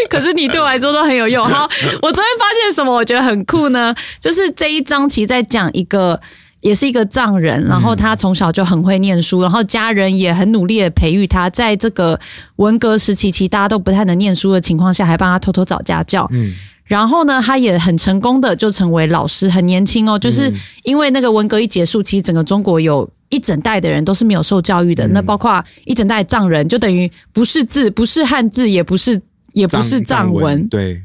[0.10, 1.48] 可是你对我来说都很有用。
[1.48, 1.64] 好，
[2.02, 2.94] 我昨天发现什么？
[2.94, 6.20] 我觉得很酷呢，就是这一章其实在讲一个。
[6.64, 12.18] 也是一个藏人，然后他从小就很会念书，然后家人也很努力的培育他，在这个
[12.56, 16.26] 文革时期，其实大家都不太能念书的情况下，还帮他偷偷找家教。
[16.32, 16.54] 嗯，
[16.86, 20.50] 然后呢，他也很成功的就成为老师，很年轻哦，就是
[20.84, 29.22] 因为那个文革一结束，其实整个中国有一整代的人都是没有受教育的，那包括一整代藏人，就等于不是字，不是汉字，也不是
[29.52, 31.04] 也不是藏文，对，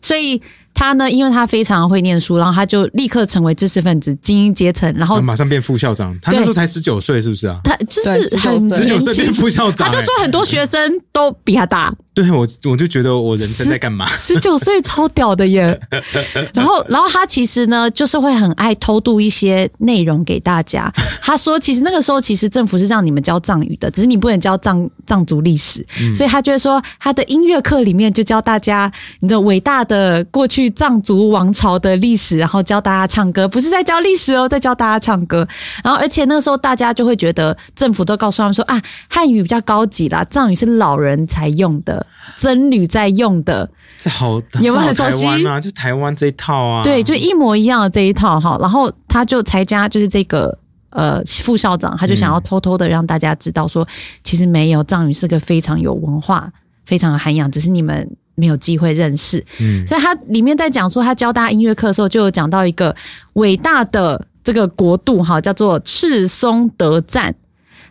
[0.00, 0.40] 所以
[0.78, 6.16] 他呢，因为他非常会念书，然后他就立刻成为知识分子、精英阶层，然后马上变副校长。
[6.22, 7.58] 他那时候才十九岁，是不是啊？
[7.64, 9.34] 他就是很年十九岁变轻。
[9.34, 14.04] 副校长、他就说很多学生都比他大，对我，我就觉得我人生在干嘛？
[14.08, 15.80] 十九岁 超屌的耶！
[16.52, 20.92] 然后，然后他其实呢，就是会很爱偷渡一些内容给大家。
[21.22, 35.46] 他说，其实那个时候，其实政府是让你们教藏语的，只是你不能教藏藏族历史，所以他就会说，他的音乐课里面就教大家你的伟大的过去藏族王朝的历史，然后教大家唱歌，不是在教历史哦，在教大家唱歌。
[35.84, 42.04] 然后，而且那个时候大家就会觉得，政府都告诉他们说啊，汉语比较高级啦，藏语是老人才用的，
[42.36, 43.68] 僧侣在用的。
[43.98, 45.60] 这好，有没有很熟悉啊？
[45.60, 46.82] 就台湾这一套啊。
[46.84, 48.56] 对，就一模一样的这一套哈。
[48.60, 50.56] 然后他就才加就是这个
[50.90, 53.86] 呃副校长，他就想要偷偷的让大家知道说，
[54.22, 56.48] 其实没有藏语是个非常有文化、
[56.84, 59.44] 非常有涵养，只是你们没有机会认识。
[59.58, 62.94] 嗯所以他里面在讲说，他教大家音乐课的时候，就有讲到一个
[63.32, 67.34] 伟大的这个国度哈，叫做赤松德赞。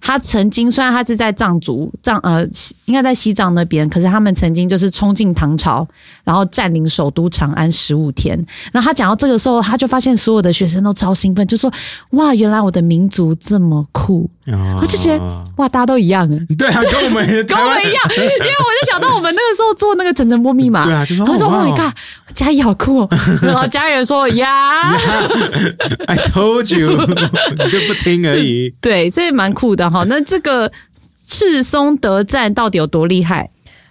[0.01, 2.47] 他曾经虽然他是在藏族藏呃，
[2.85, 5.87] 应该在西藏那边，可是他们曾经就是冲进唐朝，
[6.23, 8.37] 然后占领首都长安十五天。
[8.71, 11.71] 然后他讲到这个时候，他就发现所有的学生都超兴奋，就说
[12.11, 15.19] ：“哇，原来我的民族这么酷！”啊我就觉得
[15.57, 16.35] 哇，大家都一样啊。
[16.57, 21.93] 对啊，跟我们跟我们一样， 因为我就想到我们那个时候做那个整整波密码，对啊就说他说哦 Oh my god，
[22.33, 23.09] 嘉义好酷哦，
[23.41, 24.93] 然后家人说 呀，
[26.07, 26.89] I told you，
[27.57, 28.73] 你就不听而已。
[28.79, 30.03] 对，所以蛮酷的哈。
[30.09, 30.71] 那这个
[31.27, 33.49] 赤松德赞到底有多厉害？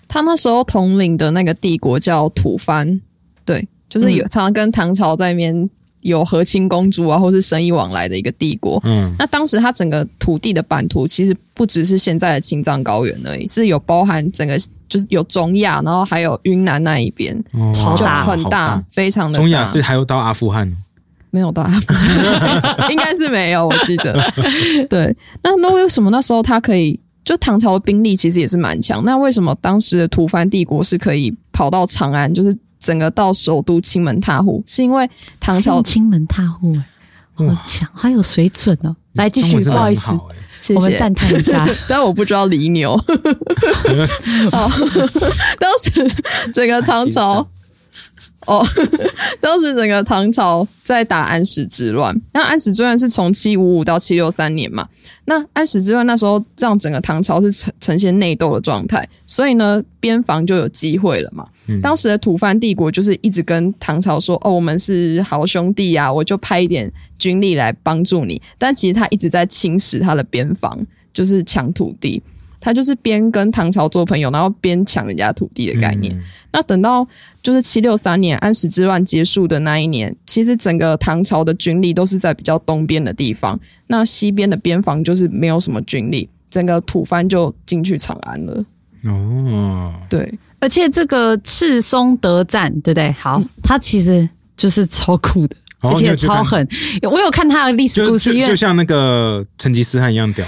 [0.08, 3.00] 他那时候统领的那个帝国叫吐蕃，
[3.44, 5.68] 对，就是有常常跟唐朝在那边
[6.00, 8.80] 有和亲公主啊，或是生意往来的一个帝国。
[8.84, 14.56] 嗯，那当时它整个土地的版图其实不只是现在的青藏高原而已，是有包含整个
[14.88, 17.36] 就是有中亚，然后还有云南那一边，
[17.74, 19.42] 就很大，非常的大。
[19.42, 20.72] 中亚是还有到阿富汗，
[21.36, 21.70] 没有大，
[22.88, 24.14] 应该是没有，我记得。
[24.88, 26.98] 对，那那为什么那时候他可以？
[27.26, 34.62] 就唐朝的兵力其实也是蛮强，那为什么当时的吐蕃帝国是可以跑到长安，就是整个到首都亲门踏户？
[34.64, 36.72] 是因为唐朝亲门踏户，
[37.34, 38.94] 哎，好强，好有水准哦。
[39.14, 40.12] 来继续，不好意思，
[40.60, 41.66] 谢谢我们赞叹一下。
[41.88, 42.92] 但我不知道犁牛。
[42.92, 44.70] 哦，
[45.58, 46.08] 当时
[46.52, 47.44] 整个唐朝，
[48.46, 48.64] 哦，
[49.40, 52.18] 当时整个唐朝在打安史之乱。
[52.32, 54.88] 那安史之乱是从七五五到七六三年嘛？
[55.28, 61.44] 那安史之乱那时候让整个唐朝是呈呈现内斗的状态，所以呢，边防就有机会了嘛。
[61.82, 70.78] 当时的吐蕃帝国就是一直跟唐朝说：“哦，我们是好兄弟呀、我就派一点军力来帮助你。”但其实他一直在侵蚀他的边防，
[71.12, 72.22] 就是抢土地。
[72.60, 76.14] 他就是边跟唐朝做朋友，然后边抢人家土地的概念。
[76.14, 77.06] 嗯那等到
[77.42, 88.64] 就是七六三年安史之乱结束的那一年，其实整个唐朝的军力都是在比较东边的地方，那西边的边防就是没有什么军力，整个吐蕃就进去长安了。
[89.04, 93.12] 哦，对，而且这个赤松德战，对不对？
[93.12, 96.66] 好，他其实就是超酷的，哦而且超狠。
[97.10, 100.44] 我有看他的历史故事，因为就就像那个成吉思汗一样屌。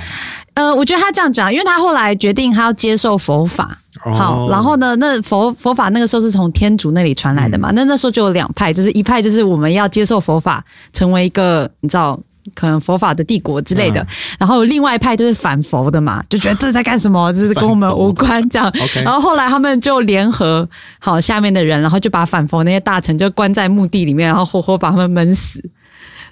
[0.54, 3.78] 呃，我觉得他这样讲，因为他后来决定他要接受佛法。
[4.04, 12.18] 哦好，然后呢，那佛佛法那个时候是从天竺那里传来的嘛，那那时候就有两派，就是一派就是我们要接受佛法，成为一个你知道。
[12.54, 14.06] 可能佛法的帝国之类的，嗯。
[14.40, 18.72] 然后有另外一派就是反佛的嘛，就觉得这是在干什么， 这是跟我们无关这样。
[19.04, 25.62] 然后后来他们就联合好下面的人，然后就把反佛那些大臣就关在墓地里面，然后活活把他们闷死，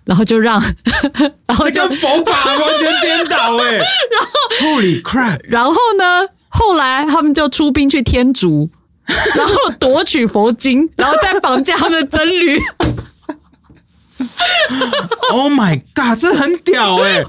[0.04, 0.60] 然后就让，
[1.46, 3.80] 然后就这跟佛法完全颠倒哎、
[4.62, 5.40] Holy crap！
[5.44, 8.70] 然后呢，后来他们就出兵去天竺，
[9.36, 12.60] 然后夺取佛经，然后再绑架他们的僧侣。
[15.30, 17.22] Oh my god，这很屌哎、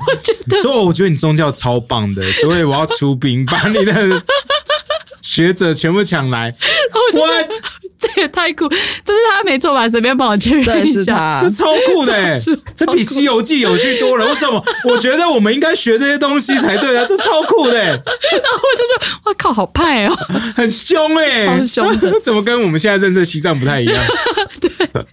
[0.62, 4.22] 所以我觉得你宗教超棒的，所以我要出兵把你的
[5.22, 6.56] 学者全部抢来。
[7.14, 7.52] What？
[8.00, 8.70] 这也太酷！
[8.70, 9.90] 这是他没错吧？
[9.90, 11.02] 随便帮我确认对，一下。
[11.04, 11.50] 是他这。
[11.50, 14.28] 超酷的哎、是这比《西游记》有趣多了。
[14.28, 14.64] 为什么？
[14.86, 17.04] 我觉得我们应该学这些东西才对啊！
[17.10, 20.16] 这超酷的、欸，然后我就觉得，我靠，好派哦！
[20.56, 24.04] 很凶哎、超凶的 怎么跟我们现在认识的西藏不太一样？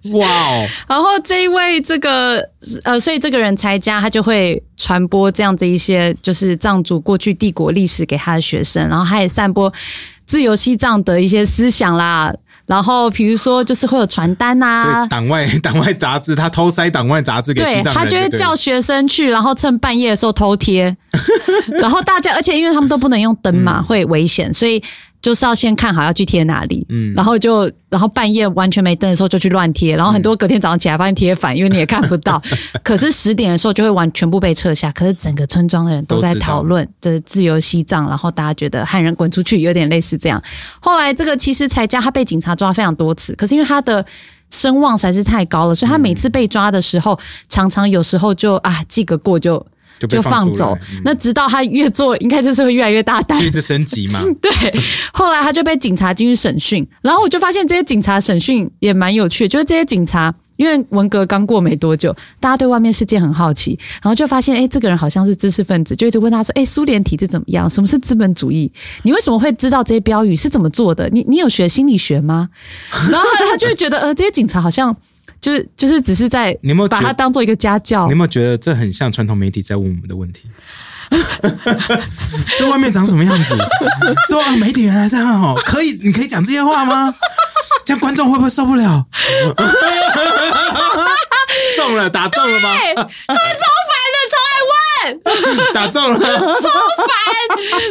[0.05, 2.41] 对， 哇哦，然后这一位这个
[2.85, 9.73] 呃，所以这个人才家他就会传播这样子一些就是藏族过去帝国历史给他的学生，然后他也散播
[10.27, 12.33] 自由西藏的一些思想啦。
[12.67, 20.97] 然后比如说就是会有传单所啊以，党外党外杂志，他偷塞党外杂志给西藏人，他就会叫学生去，然后趁半夜的时候偷贴，
[21.79, 24.83] 然后大家，而且因为他们都不能用灯嘛，会危险，所以
[25.25, 27.15] 就是要先看好要去贴哪里，嗯。
[27.15, 32.41] 然后就然后半夜完全没灯的时候就去乱贴，然后很多隔天早上起来发现贴反，因为你也看不到，
[32.85, 40.43] 可是十点的时候就会完全部被撤下，可是整个村庄的人都在讨论这是自由西藏，然后大家觉得汉人滚出去，有点类似这样。
[40.79, 44.05] 后来这个其实才家他被警察抓非常多次，可是因为他的
[44.51, 49.65] 声望实在是太高了，所以他每次被抓的时候，常常有时候就啊记个过就
[49.99, 50.77] 就被就放走。
[50.93, 53.47] 嗯那直到他越做，应该就是会越来越大胆就。
[53.47, 54.21] 一直升级嘛。
[54.41, 54.51] 对，
[55.13, 60.35] 后来他就被警察进去审讯，然后我就发现这些警察审讯也蛮有趣的，就是这些警察。
[60.57, 67.69] 因为文革刚过没多久，大家对外面世界很好奇，然后就发现，哎，这个人好像是知识分子，就一直问他说，哎，苏联体制怎么样？
[67.69, 68.71] 什么是资本主义？
[69.03, 71.11] 你为什么会知道这些标语是怎么做的？
[71.11, 72.49] 你你有学心理学吗？
[73.11, 74.97] 然后他他就会觉得，呃，这些警察好像
[75.45, 78.17] 就是就是只是在你有没有把它当做一个家教你有。
[78.17, 80.49] 没有觉得这很像传统媒体在问我们的问题？
[82.57, 83.55] 这外面长什么样子？
[84.27, 87.15] 说啊，媒体原来这样哦，可以，你可以讲这些话吗？
[87.85, 89.05] 这样观众会不会受不了？
[91.77, 92.71] 中了，打中了吗？
[92.97, 97.15] 他们超烦的，超爱问，打中了，超烦。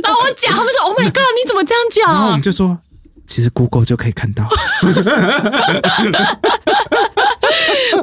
[0.04, 2.80] 然后我讲，他们说：“Oh my god，你怎么这样讲然后我们就说，
[3.28, 4.50] 其实 Google 就可以看到。？”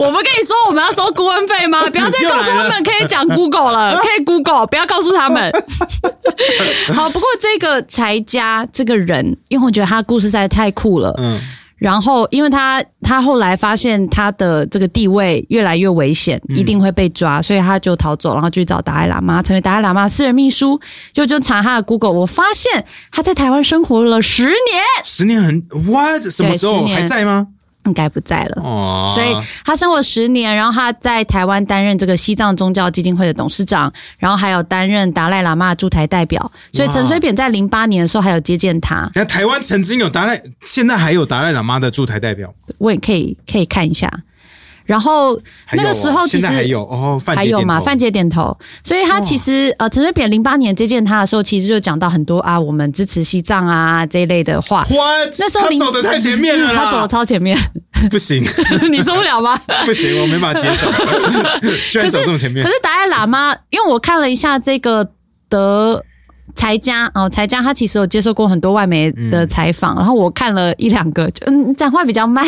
[0.00, 1.82] 我们跟你说，我们要收顾问费吗？
[1.90, 5.52] 不要再告诉他们可以讲 Google 了，可以 Google，不要告诉他们。
[6.94, 11.14] 好，不过这个才家这个人，因为我觉得他的故事实在太酷了。
[11.18, 11.38] 嗯，
[11.76, 20.80] 然后，因为他他后来发现他的这个地位越来越危险，一定会被抓，所以他就逃走，然后去找达赖喇嘛，成为达赖喇嘛私人秘书。
[21.12, 26.22] 就就查他的 Google，我发现他在台湾生活了十年，十年很 what？
[26.22, 27.48] 什么时候还在吗？
[27.86, 28.62] 应该不在了。
[28.62, 36.50] 哦，所以他生活十年，然后他在台湾担任这个西藏宗教基金会的董事长，然后还有担任达赖喇嘛驻台代表。
[36.72, 44.10] 所以陈水扁在零八年的时候还有接见他，那台湾曾经有达赖，现在还有达赖喇嘛的驻台代表，我也可以可以看一下。
[44.90, 45.38] 然后
[45.74, 54.84] 那个时候其实还有哦，范还有嘛，范姐点头，所以他其实呃，陈水扁零八年接见他的时候，其实就讲到很多啊，我们支持西藏啊这一类的话。
[54.90, 55.32] What？
[55.38, 57.56] 那时候走的太前面了啦， 他走的超前面，
[58.10, 58.42] 不行
[58.90, 59.56] 你受不了吗？
[59.86, 60.90] 不行，我没办法接受，
[61.92, 62.68] 居然走这么前面可。
[62.68, 65.08] 是达赖喇嘛，因为我看了一下这个
[65.48, 66.04] 德
[66.54, 72.44] 才家哦，才家他其实有接受过很多外媒的采访，然后我看了一两个，就嗯，讲话比较慢，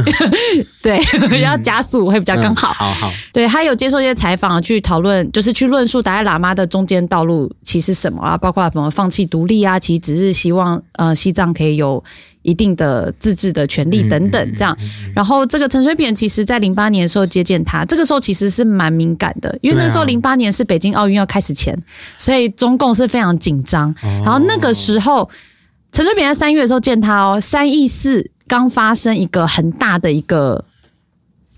[0.82, 1.00] 对，
[1.40, 2.68] 要加速会比较更好。
[2.72, 12.02] 嗯好好，对他有接受一些采访，去讨论，就是去论述达赖喇嘛的中间道路其实什么啊，包括什么放弃独立啊，其实只是希望呃西藏可以有
[12.46, 14.76] 一定的自治的权利等等这样。
[15.14, 21.76] 然后这个陈水扁其实在零八年的时候接见他，这个时候其实是蛮敏感的，因为那时候零八年是北京奥运要开始前，
[22.16, 23.94] 所以中共是非常紧张。
[24.00, 25.28] 然后那个时候，
[25.92, 30.64] 陈水扁在三月的时候见他哦，三一四刚发生一个很大的一个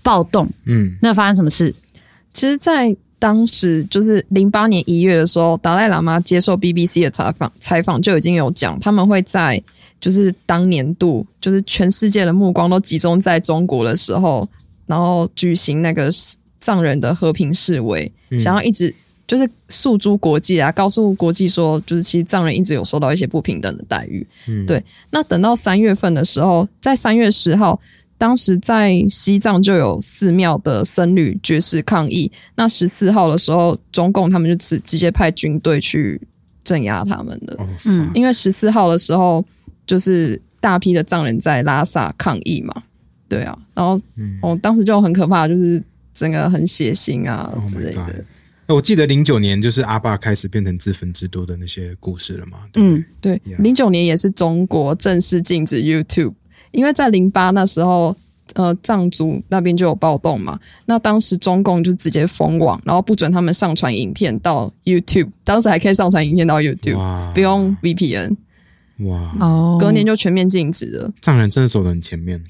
[0.01, 1.75] 暴动，嗯，那发生什么事？
[2.31, 9.61] 其实，在当时就是零八年一月的时候，达赖喇嘛接受 BBC 的采访，采访就已经有讲，他们会在
[9.99, 14.47] 就是当年度，就是全世界的目光都集中在中国的时候，
[14.85, 16.09] 然后举行那个
[16.59, 18.93] 藏人的和平示威，想要一直
[19.27, 24.25] 就是诉诸国际啊，告诉国际说，就是其实藏人一直有受到一些不平等的待遇。
[24.47, 24.83] 嗯对。
[25.11, 27.79] 那等到三月份的时候，在三月十号，
[28.17, 32.31] 当时在西藏就有寺庙的僧侣绝食抗议。
[32.55, 36.19] 那十四号的时候，中共他们就直直接派军队去
[36.63, 37.53] 镇压他们的。
[37.59, 39.45] 哦嗯因为十四号的时候，
[39.89, 42.83] 就是大批的藏人在拉萨抗议嘛，
[43.27, 44.37] 对啊，然后嗯。
[44.43, 45.81] 哦，当时就很可怕，就是
[46.13, 48.03] 整个很血腥啊 Oh 之类的。
[48.03, 48.13] 哎
[48.67, 56.33] 我记得零九年就是阿爸开始变成自焚之都的那些故事了嘛，嗯，对零九年也是中国正式禁止 YouTube，
[56.69, 58.15] 因为在零八那时候，
[58.53, 68.35] 呃，藏族那边就有暴动嘛，那当时中共就直接封网，然后不准他们上传影片到 YouTube，当时还可以上传影片到 YouTube，不用 VPN，
[68.99, 71.11] 哇，哦隔年就全面禁止了。
[71.21, 72.43] 藏人真的走得很前面，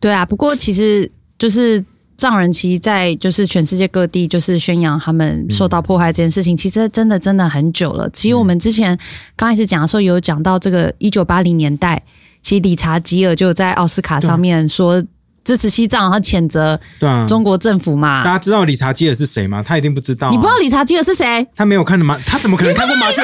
[0.00, 1.84] 对啊，不过其实就是
[2.16, 8.08] 藏人，其实在就是全世界各地就是宣扬他们受到迫害这件事情，其实真的真的很久了。
[8.10, 8.96] 其实我们之前
[9.34, 12.02] 刚开始讲的时候，有讲到这个一九八零年代，
[12.40, 15.02] 其实理查吉尔就在奥斯卡上面说
[15.44, 18.22] 支持西藏，然后谴责对啊，中国政府嘛。
[18.24, 19.62] 大家知道理查基尔是谁吗？
[19.62, 21.46] 他一定不知道、啊，你不知道理查基尔是谁？
[21.56, 23.22] 他没有看的麻，他怎么可能看过麻雀？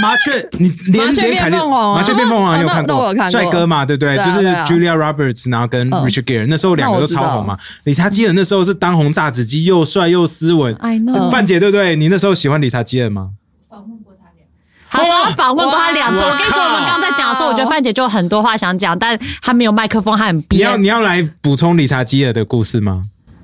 [0.00, 4.16] 麻雀，你连麻雀连凯莉变凤凰啊麻雀变凤凰你有看过帅哥嘛，对不对？
[4.16, 7.58] 就是 Julia Roberts，然后跟嗯 Richard Gere，那时候两个都超红嘛。
[7.82, 10.72] 理查基尔那时候是当红炸子鸡，又帅又斯文。
[10.76, 11.96] I know，、嗯范姐对不对？
[11.96, 13.30] 你那时候喜欢理查基尔吗？
[14.90, 16.20] 他说他访问过他两次。
[16.20, 20.76] 我跟你说，我们刚刚在讲的时候，我觉得范姐就有很多话想讲，但她没有麦克风，她很你憋要。
[20.76, 23.00] 你要来补充理查基尔的故事吗？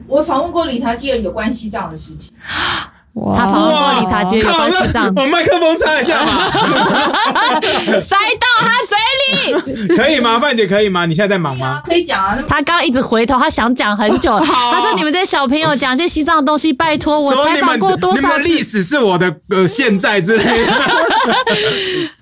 [0.08, 2.92] 我访问过理查基尔有关西藏的事情，哇
[3.34, 6.50] 他访问过理查基尔有关西藏，我麦克风插一下嘛，
[7.98, 9.96] 塞到他嘴里。
[9.96, 10.38] 可以吗？
[10.38, 11.06] 范姐可以吗？
[11.06, 11.80] 你现在在忙吗？
[11.86, 12.36] 可以讲啊。
[12.46, 14.38] 他刚刚一直回头，他想讲很久。
[14.38, 20.72] 他说：“你们这些小朋友讲这些西藏的东西，拜托我采访过多你们少历史是我的呃现在之类的。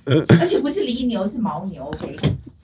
[0.40, 1.82] 而且不是犁牛，是牦牛。
[1.86, 2.16] OK，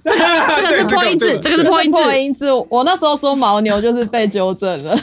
[0.05, 0.19] 这个
[0.57, 1.99] 这个是破音字，这个是破音字。
[2.01, 4.97] 破音字，我那时候说牦牛就是被纠正了。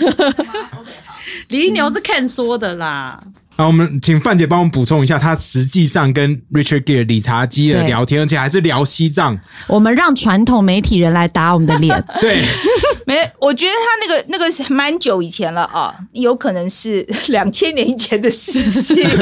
[1.49, 3.23] 犁牛是 Ken 说的啦。
[3.55, 9.39] 好，我们请范姐帮我们补充一下，她实际上跟 Richard Gere 理查基尔聊天，而且还是聊西藏。
[9.65, 12.05] 我们让传统媒体人来打我们的脸。
[12.21, 12.43] 对，
[13.07, 19.01] 没，我觉得他那个那个是蛮久以前了啊，有可能是两千年以前的事情。
[19.03, 19.17] OK，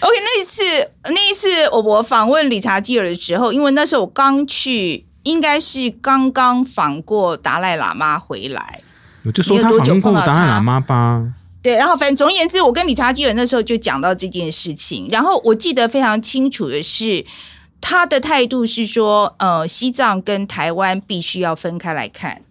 [0.00, 0.62] 那一次
[1.10, 8.80] 那一次我我访问理查基尔的时候，因为那时候我刚去，应该是刚刚访过达赖喇嘛回来。
[9.24, 11.24] 我就说他访问过达赖喇嘛吧。
[11.62, 17.24] 对，然后反正总而言之，我跟理查基尔那时候就讲到这件事情，然后我记得非常清楚的是，
[17.80, 22.42] 他的态度是说，呃，西藏跟台湾必须要分开来看。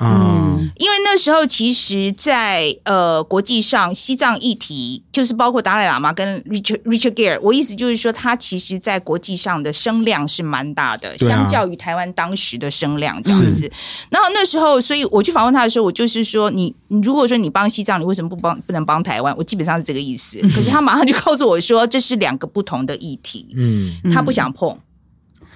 [0.00, 13.70] 啊，因为那时候其实在，呃国际上，西藏议题就是包括达赖喇嘛跟 Richard Richard Gere，我意思就是说，他其实在国际上的声量是蛮大的，啊相较于台湾当时的声量这样子。
[14.10, 19.36] 然后那时候，所以我去访问他的时候，我就是说，你你如果说你帮西藏，你为什么不帮不能帮台湾？
[19.36, 20.38] 我基本上是这个意思。
[20.48, 24.74] 可是他马上就告诉我说，这是两个不同的议题，嗯，他不想碰。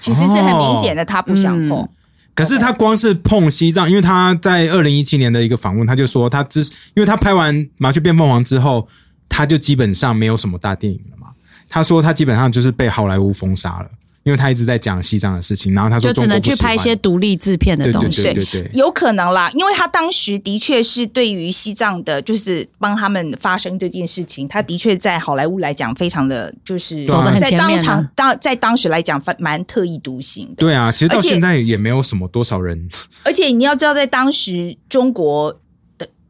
[0.00, 1.78] 其实是很明显的，他不想碰。
[1.80, 1.88] 嗯
[2.34, 6.60] 可是他光是碰西藏，因为他在二零一七年的一个访问，他就说他之，
[6.94, 8.88] 因为他拍完《麻雀变凤凰》之后，
[9.28, 11.28] 他就基本上没有什么大电影了嘛。
[11.68, 13.90] 他说他基本上就是被好莱坞封杀了，
[14.24, 18.22] 因为他一直在讲西藏的事情，然后他说就只能去拍一些独立制片的对对东西。
[18.22, 30.54] 对对对，有可能啦，因为他当时的确是对于西藏的，就是帮他们发生这件事情，他的确在好莱坞来讲，非常的就是走得很在当前面啊场当在当时来讲，蛮蛮特立独行的。
[30.56, 32.88] 对啊，其实到现在也没有什么多少人，
[33.24, 35.58] 而且你要知道，在当时中国的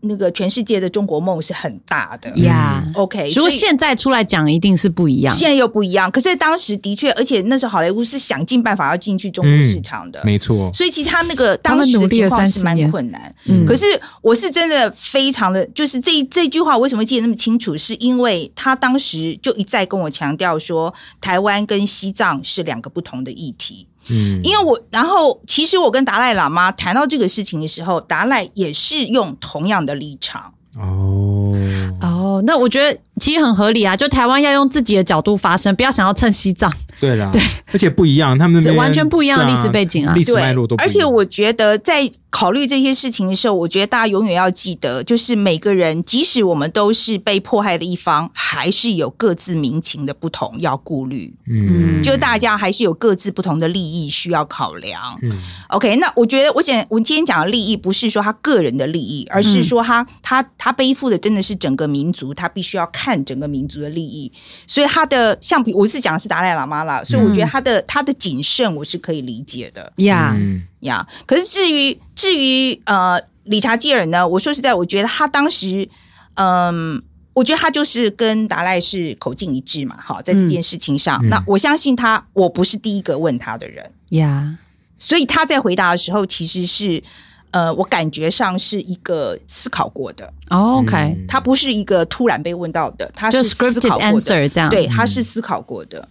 [0.04, 2.30] 那个全世界的中国梦是很大的。
[2.38, 2.84] 呀。
[2.94, 5.34] OK，如果所以现在出来讲，一定是不一样。
[5.34, 10.20] 现在又不一样，可是当时的确，而且那时候好莱坞是想尽办法要进去中国市场的。
[10.24, 13.84] 没错，所以其实他那个当时的情况是30年蛮困难，嗯可是
[14.22, 23.86] 我是真的非常的，就是这这句话为什么记得那么清楚，是因为他当时就一再跟我强调说，台湾跟西藏是两个不同的议题。
[24.10, 30.52] 嗯，因为我，然后其实我跟达赖喇嘛谈到这个事情的时候，达赖也是用同样的立场。
[30.76, 31.52] 哦，
[32.00, 36.72] 哦，那我觉得其实很合理啊，就台湾要用自己的角度发声，不要想要蹭西藏。
[37.04, 37.40] 对啦，对，
[37.72, 51.32] 而且不一样，他们完全不一样的历史背景啊历史脉络都，不一样而且我觉得在考虑这些事情的时候，我觉得大家永远要记得，就是每个人，即使我们都是被迫害的一方，还是有各自民情的不同要顾虑。
[51.46, 55.18] 嗯就大家还是有各自不同的利益需要考量。
[55.22, 55.30] 嗯
[55.68, 64.32] OK，那我觉得我讲我今天讲的利益不是说他个人的利益，而是说他、他他背负的真的是整个民族，他必须要看整个民族的利益。
[64.66, 69.90] 所以他的像比我是讲的是达赖喇嘛啦，所以我觉得他的、他的谨慎我是可以理解的。
[69.96, 71.06] 呀、嗯呀。
[71.24, 75.88] 可是至于至于呃理查基尔呢，我说实在，我觉得他当时
[76.34, 77.02] 嗯。
[77.34, 81.28] 我觉得他就是跟达赖是口径一致嘛，哈，在这件事情上，嗯。
[81.30, 84.56] 那我相信他，我不是第一个问他的人，呀，
[84.98, 87.02] 所以他在回答的时候，其实是
[87.50, 94.70] 呃，我感觉上是一个思考过的，哦 OK，、他不是一个突然被问到的，他就是思考过的，answer 这样。
[94.70, 95.98] 对，他是思考过的。
[95.98, 96.08] 嗯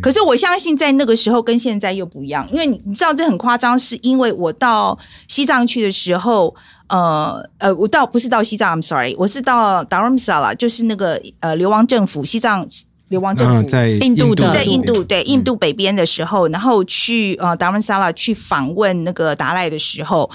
[0.00, 4.96] 可是我相信在那个时候跟现在又不一样，因为你你知道这很夸张，是因为我到
[5.26, 6.54] 西藏去的时候，
[6.88, 12.66] 呃呃，我到不是到西藏，I'm sorry，我是到 Dharamsala，就是那个呃流亡政府，西藏
[13.08, 14.52] 流亡政府、啊，在印度的。
[14.52, 20.30] 在印度嗯对印度北边的时候，然后去呃达文萨拉去访问那个达赖的时候，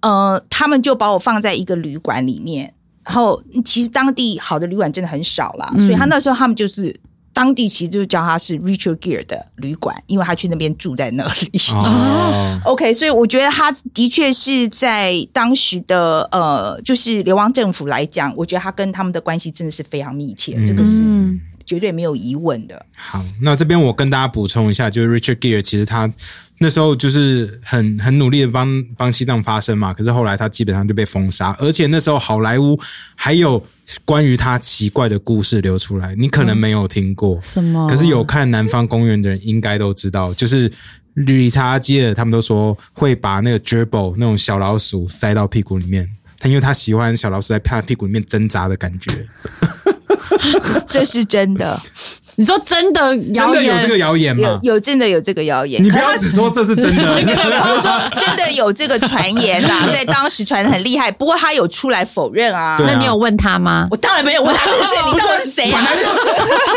[0.00, 2.74] 呃，他们就把我放在一个旅馆里面，
[3.06, 6.94] 然后其实当地好的旅馆真的很少啦，所以他那时候他们就是。
[7.34, 11.60] 当地其实就叫他是 Richard Gere 的旅馆，因为他去那边住在那里。
[11.74, 22.84] 哦， OK，所以我觉得他的确是在当时的呃，就是流亡政府来讲，我觉得他跟他们的关系真的是非常密切，这个是嗯，绝对没有疑问的。
[22.96, 26.10] 好，那这边我跟大家补充一下，就是 Richard Gere 其实他
[26.58, 32.78] 那时候就是很很努力的帮帮西藏发声嘛，可是后来他基本上就被封杀，而且那时候好莱坞
[33.14, 33.64] 还有
[34.04, 37.88] 关于他奇怪的故事流出来，你可能没有听过，什么？
[37.88, 40.70] 可是有看《南方公园》的人应该都知道，就是
[41.14, 46.08] 理查基尔他们都说会把那个 gerbil 那种小老鼠塞到屁股里面，
[46.38, 49.26] 他因为他喜欢小老鼠在他屁股里面挣扎的感觉，
[50.88, 51.80] 这是真的，
[52.36, 54.58] 你说真的真谣言的有这个谣言有吗？
[54.62, 55.82] 有真的有这个谣言。
[55.82, 62.76] 你不要只说这是真的， 我说真的有这个传言啦， 在当时传的很厉害，不过他有出来否认啊。
[62.76, 63.86] 啊那你有问他吗？
[63.90, 65.82] 我当然没有问他这个事，你到底是谁啊？
[65.84, 66.02] 本来就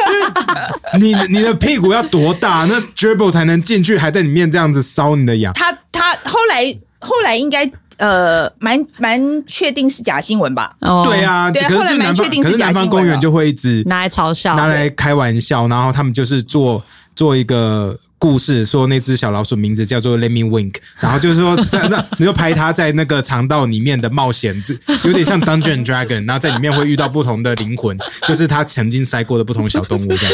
[0.07, 5.53] 就是你你的屁股要多大，那 gerbil 才能进去，还在里面这样子搔你的痒？
[5.53, 10.75] 他他后来后来应该呃蛮蛮确定是假新闻吧？
[10.81, 16.83] 哦，对，啊，对可是后来蛮就南方，可是确定是假南方公园就会一直拿来嘲笑，拿来开玩笑，然后他们就是做
[17.15, 24.74] 做一个故事，说那只小老鼠名字叫做 Let Me Wink，然后就是说在 那你就拍它在那个肠道里面的冒险，这
[25.07, 27.97] 有点像 Dungeon Dragon，然后在里面会遇到不同的灵魂，
[28.28, 30.34] 就是它曾经塞过的不同小动物这样。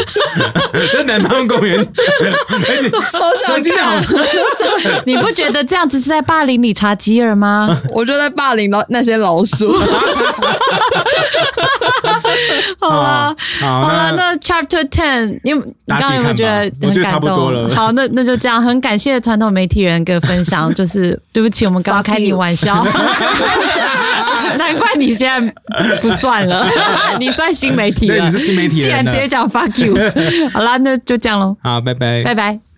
[0.93, 2.89] 在南方公园， 哎，你
[3.45, 3.95] 神经好，
[5.05, 7.77] 你不觉得这样子是在霸凌理查吉尔吗？
[7.89, 9.77] 我就在霸凌老那些老鼠。
[12.79, 15.51] 好了，好好了，那那 Chapter Ten，你
[15.87, 17.53] 刚刚有没有觉得大家自己看吧我觉得很感差不多动？
[17.53, 22.85] 了 好，那那就这样，很感谢传统媒体人跟分享， 就是对不起，我们刚刚开你玩笑，
[24.57, 25.53] 难怪你现在
[26.01, 26.67] 不算了，
[27.19, 29.95] 你算新媒体了，对你是新媒体既然直接讲 fuck you，
[30.51, 32.72] 好啦，那就这样喽，好，拜拜，拜拜。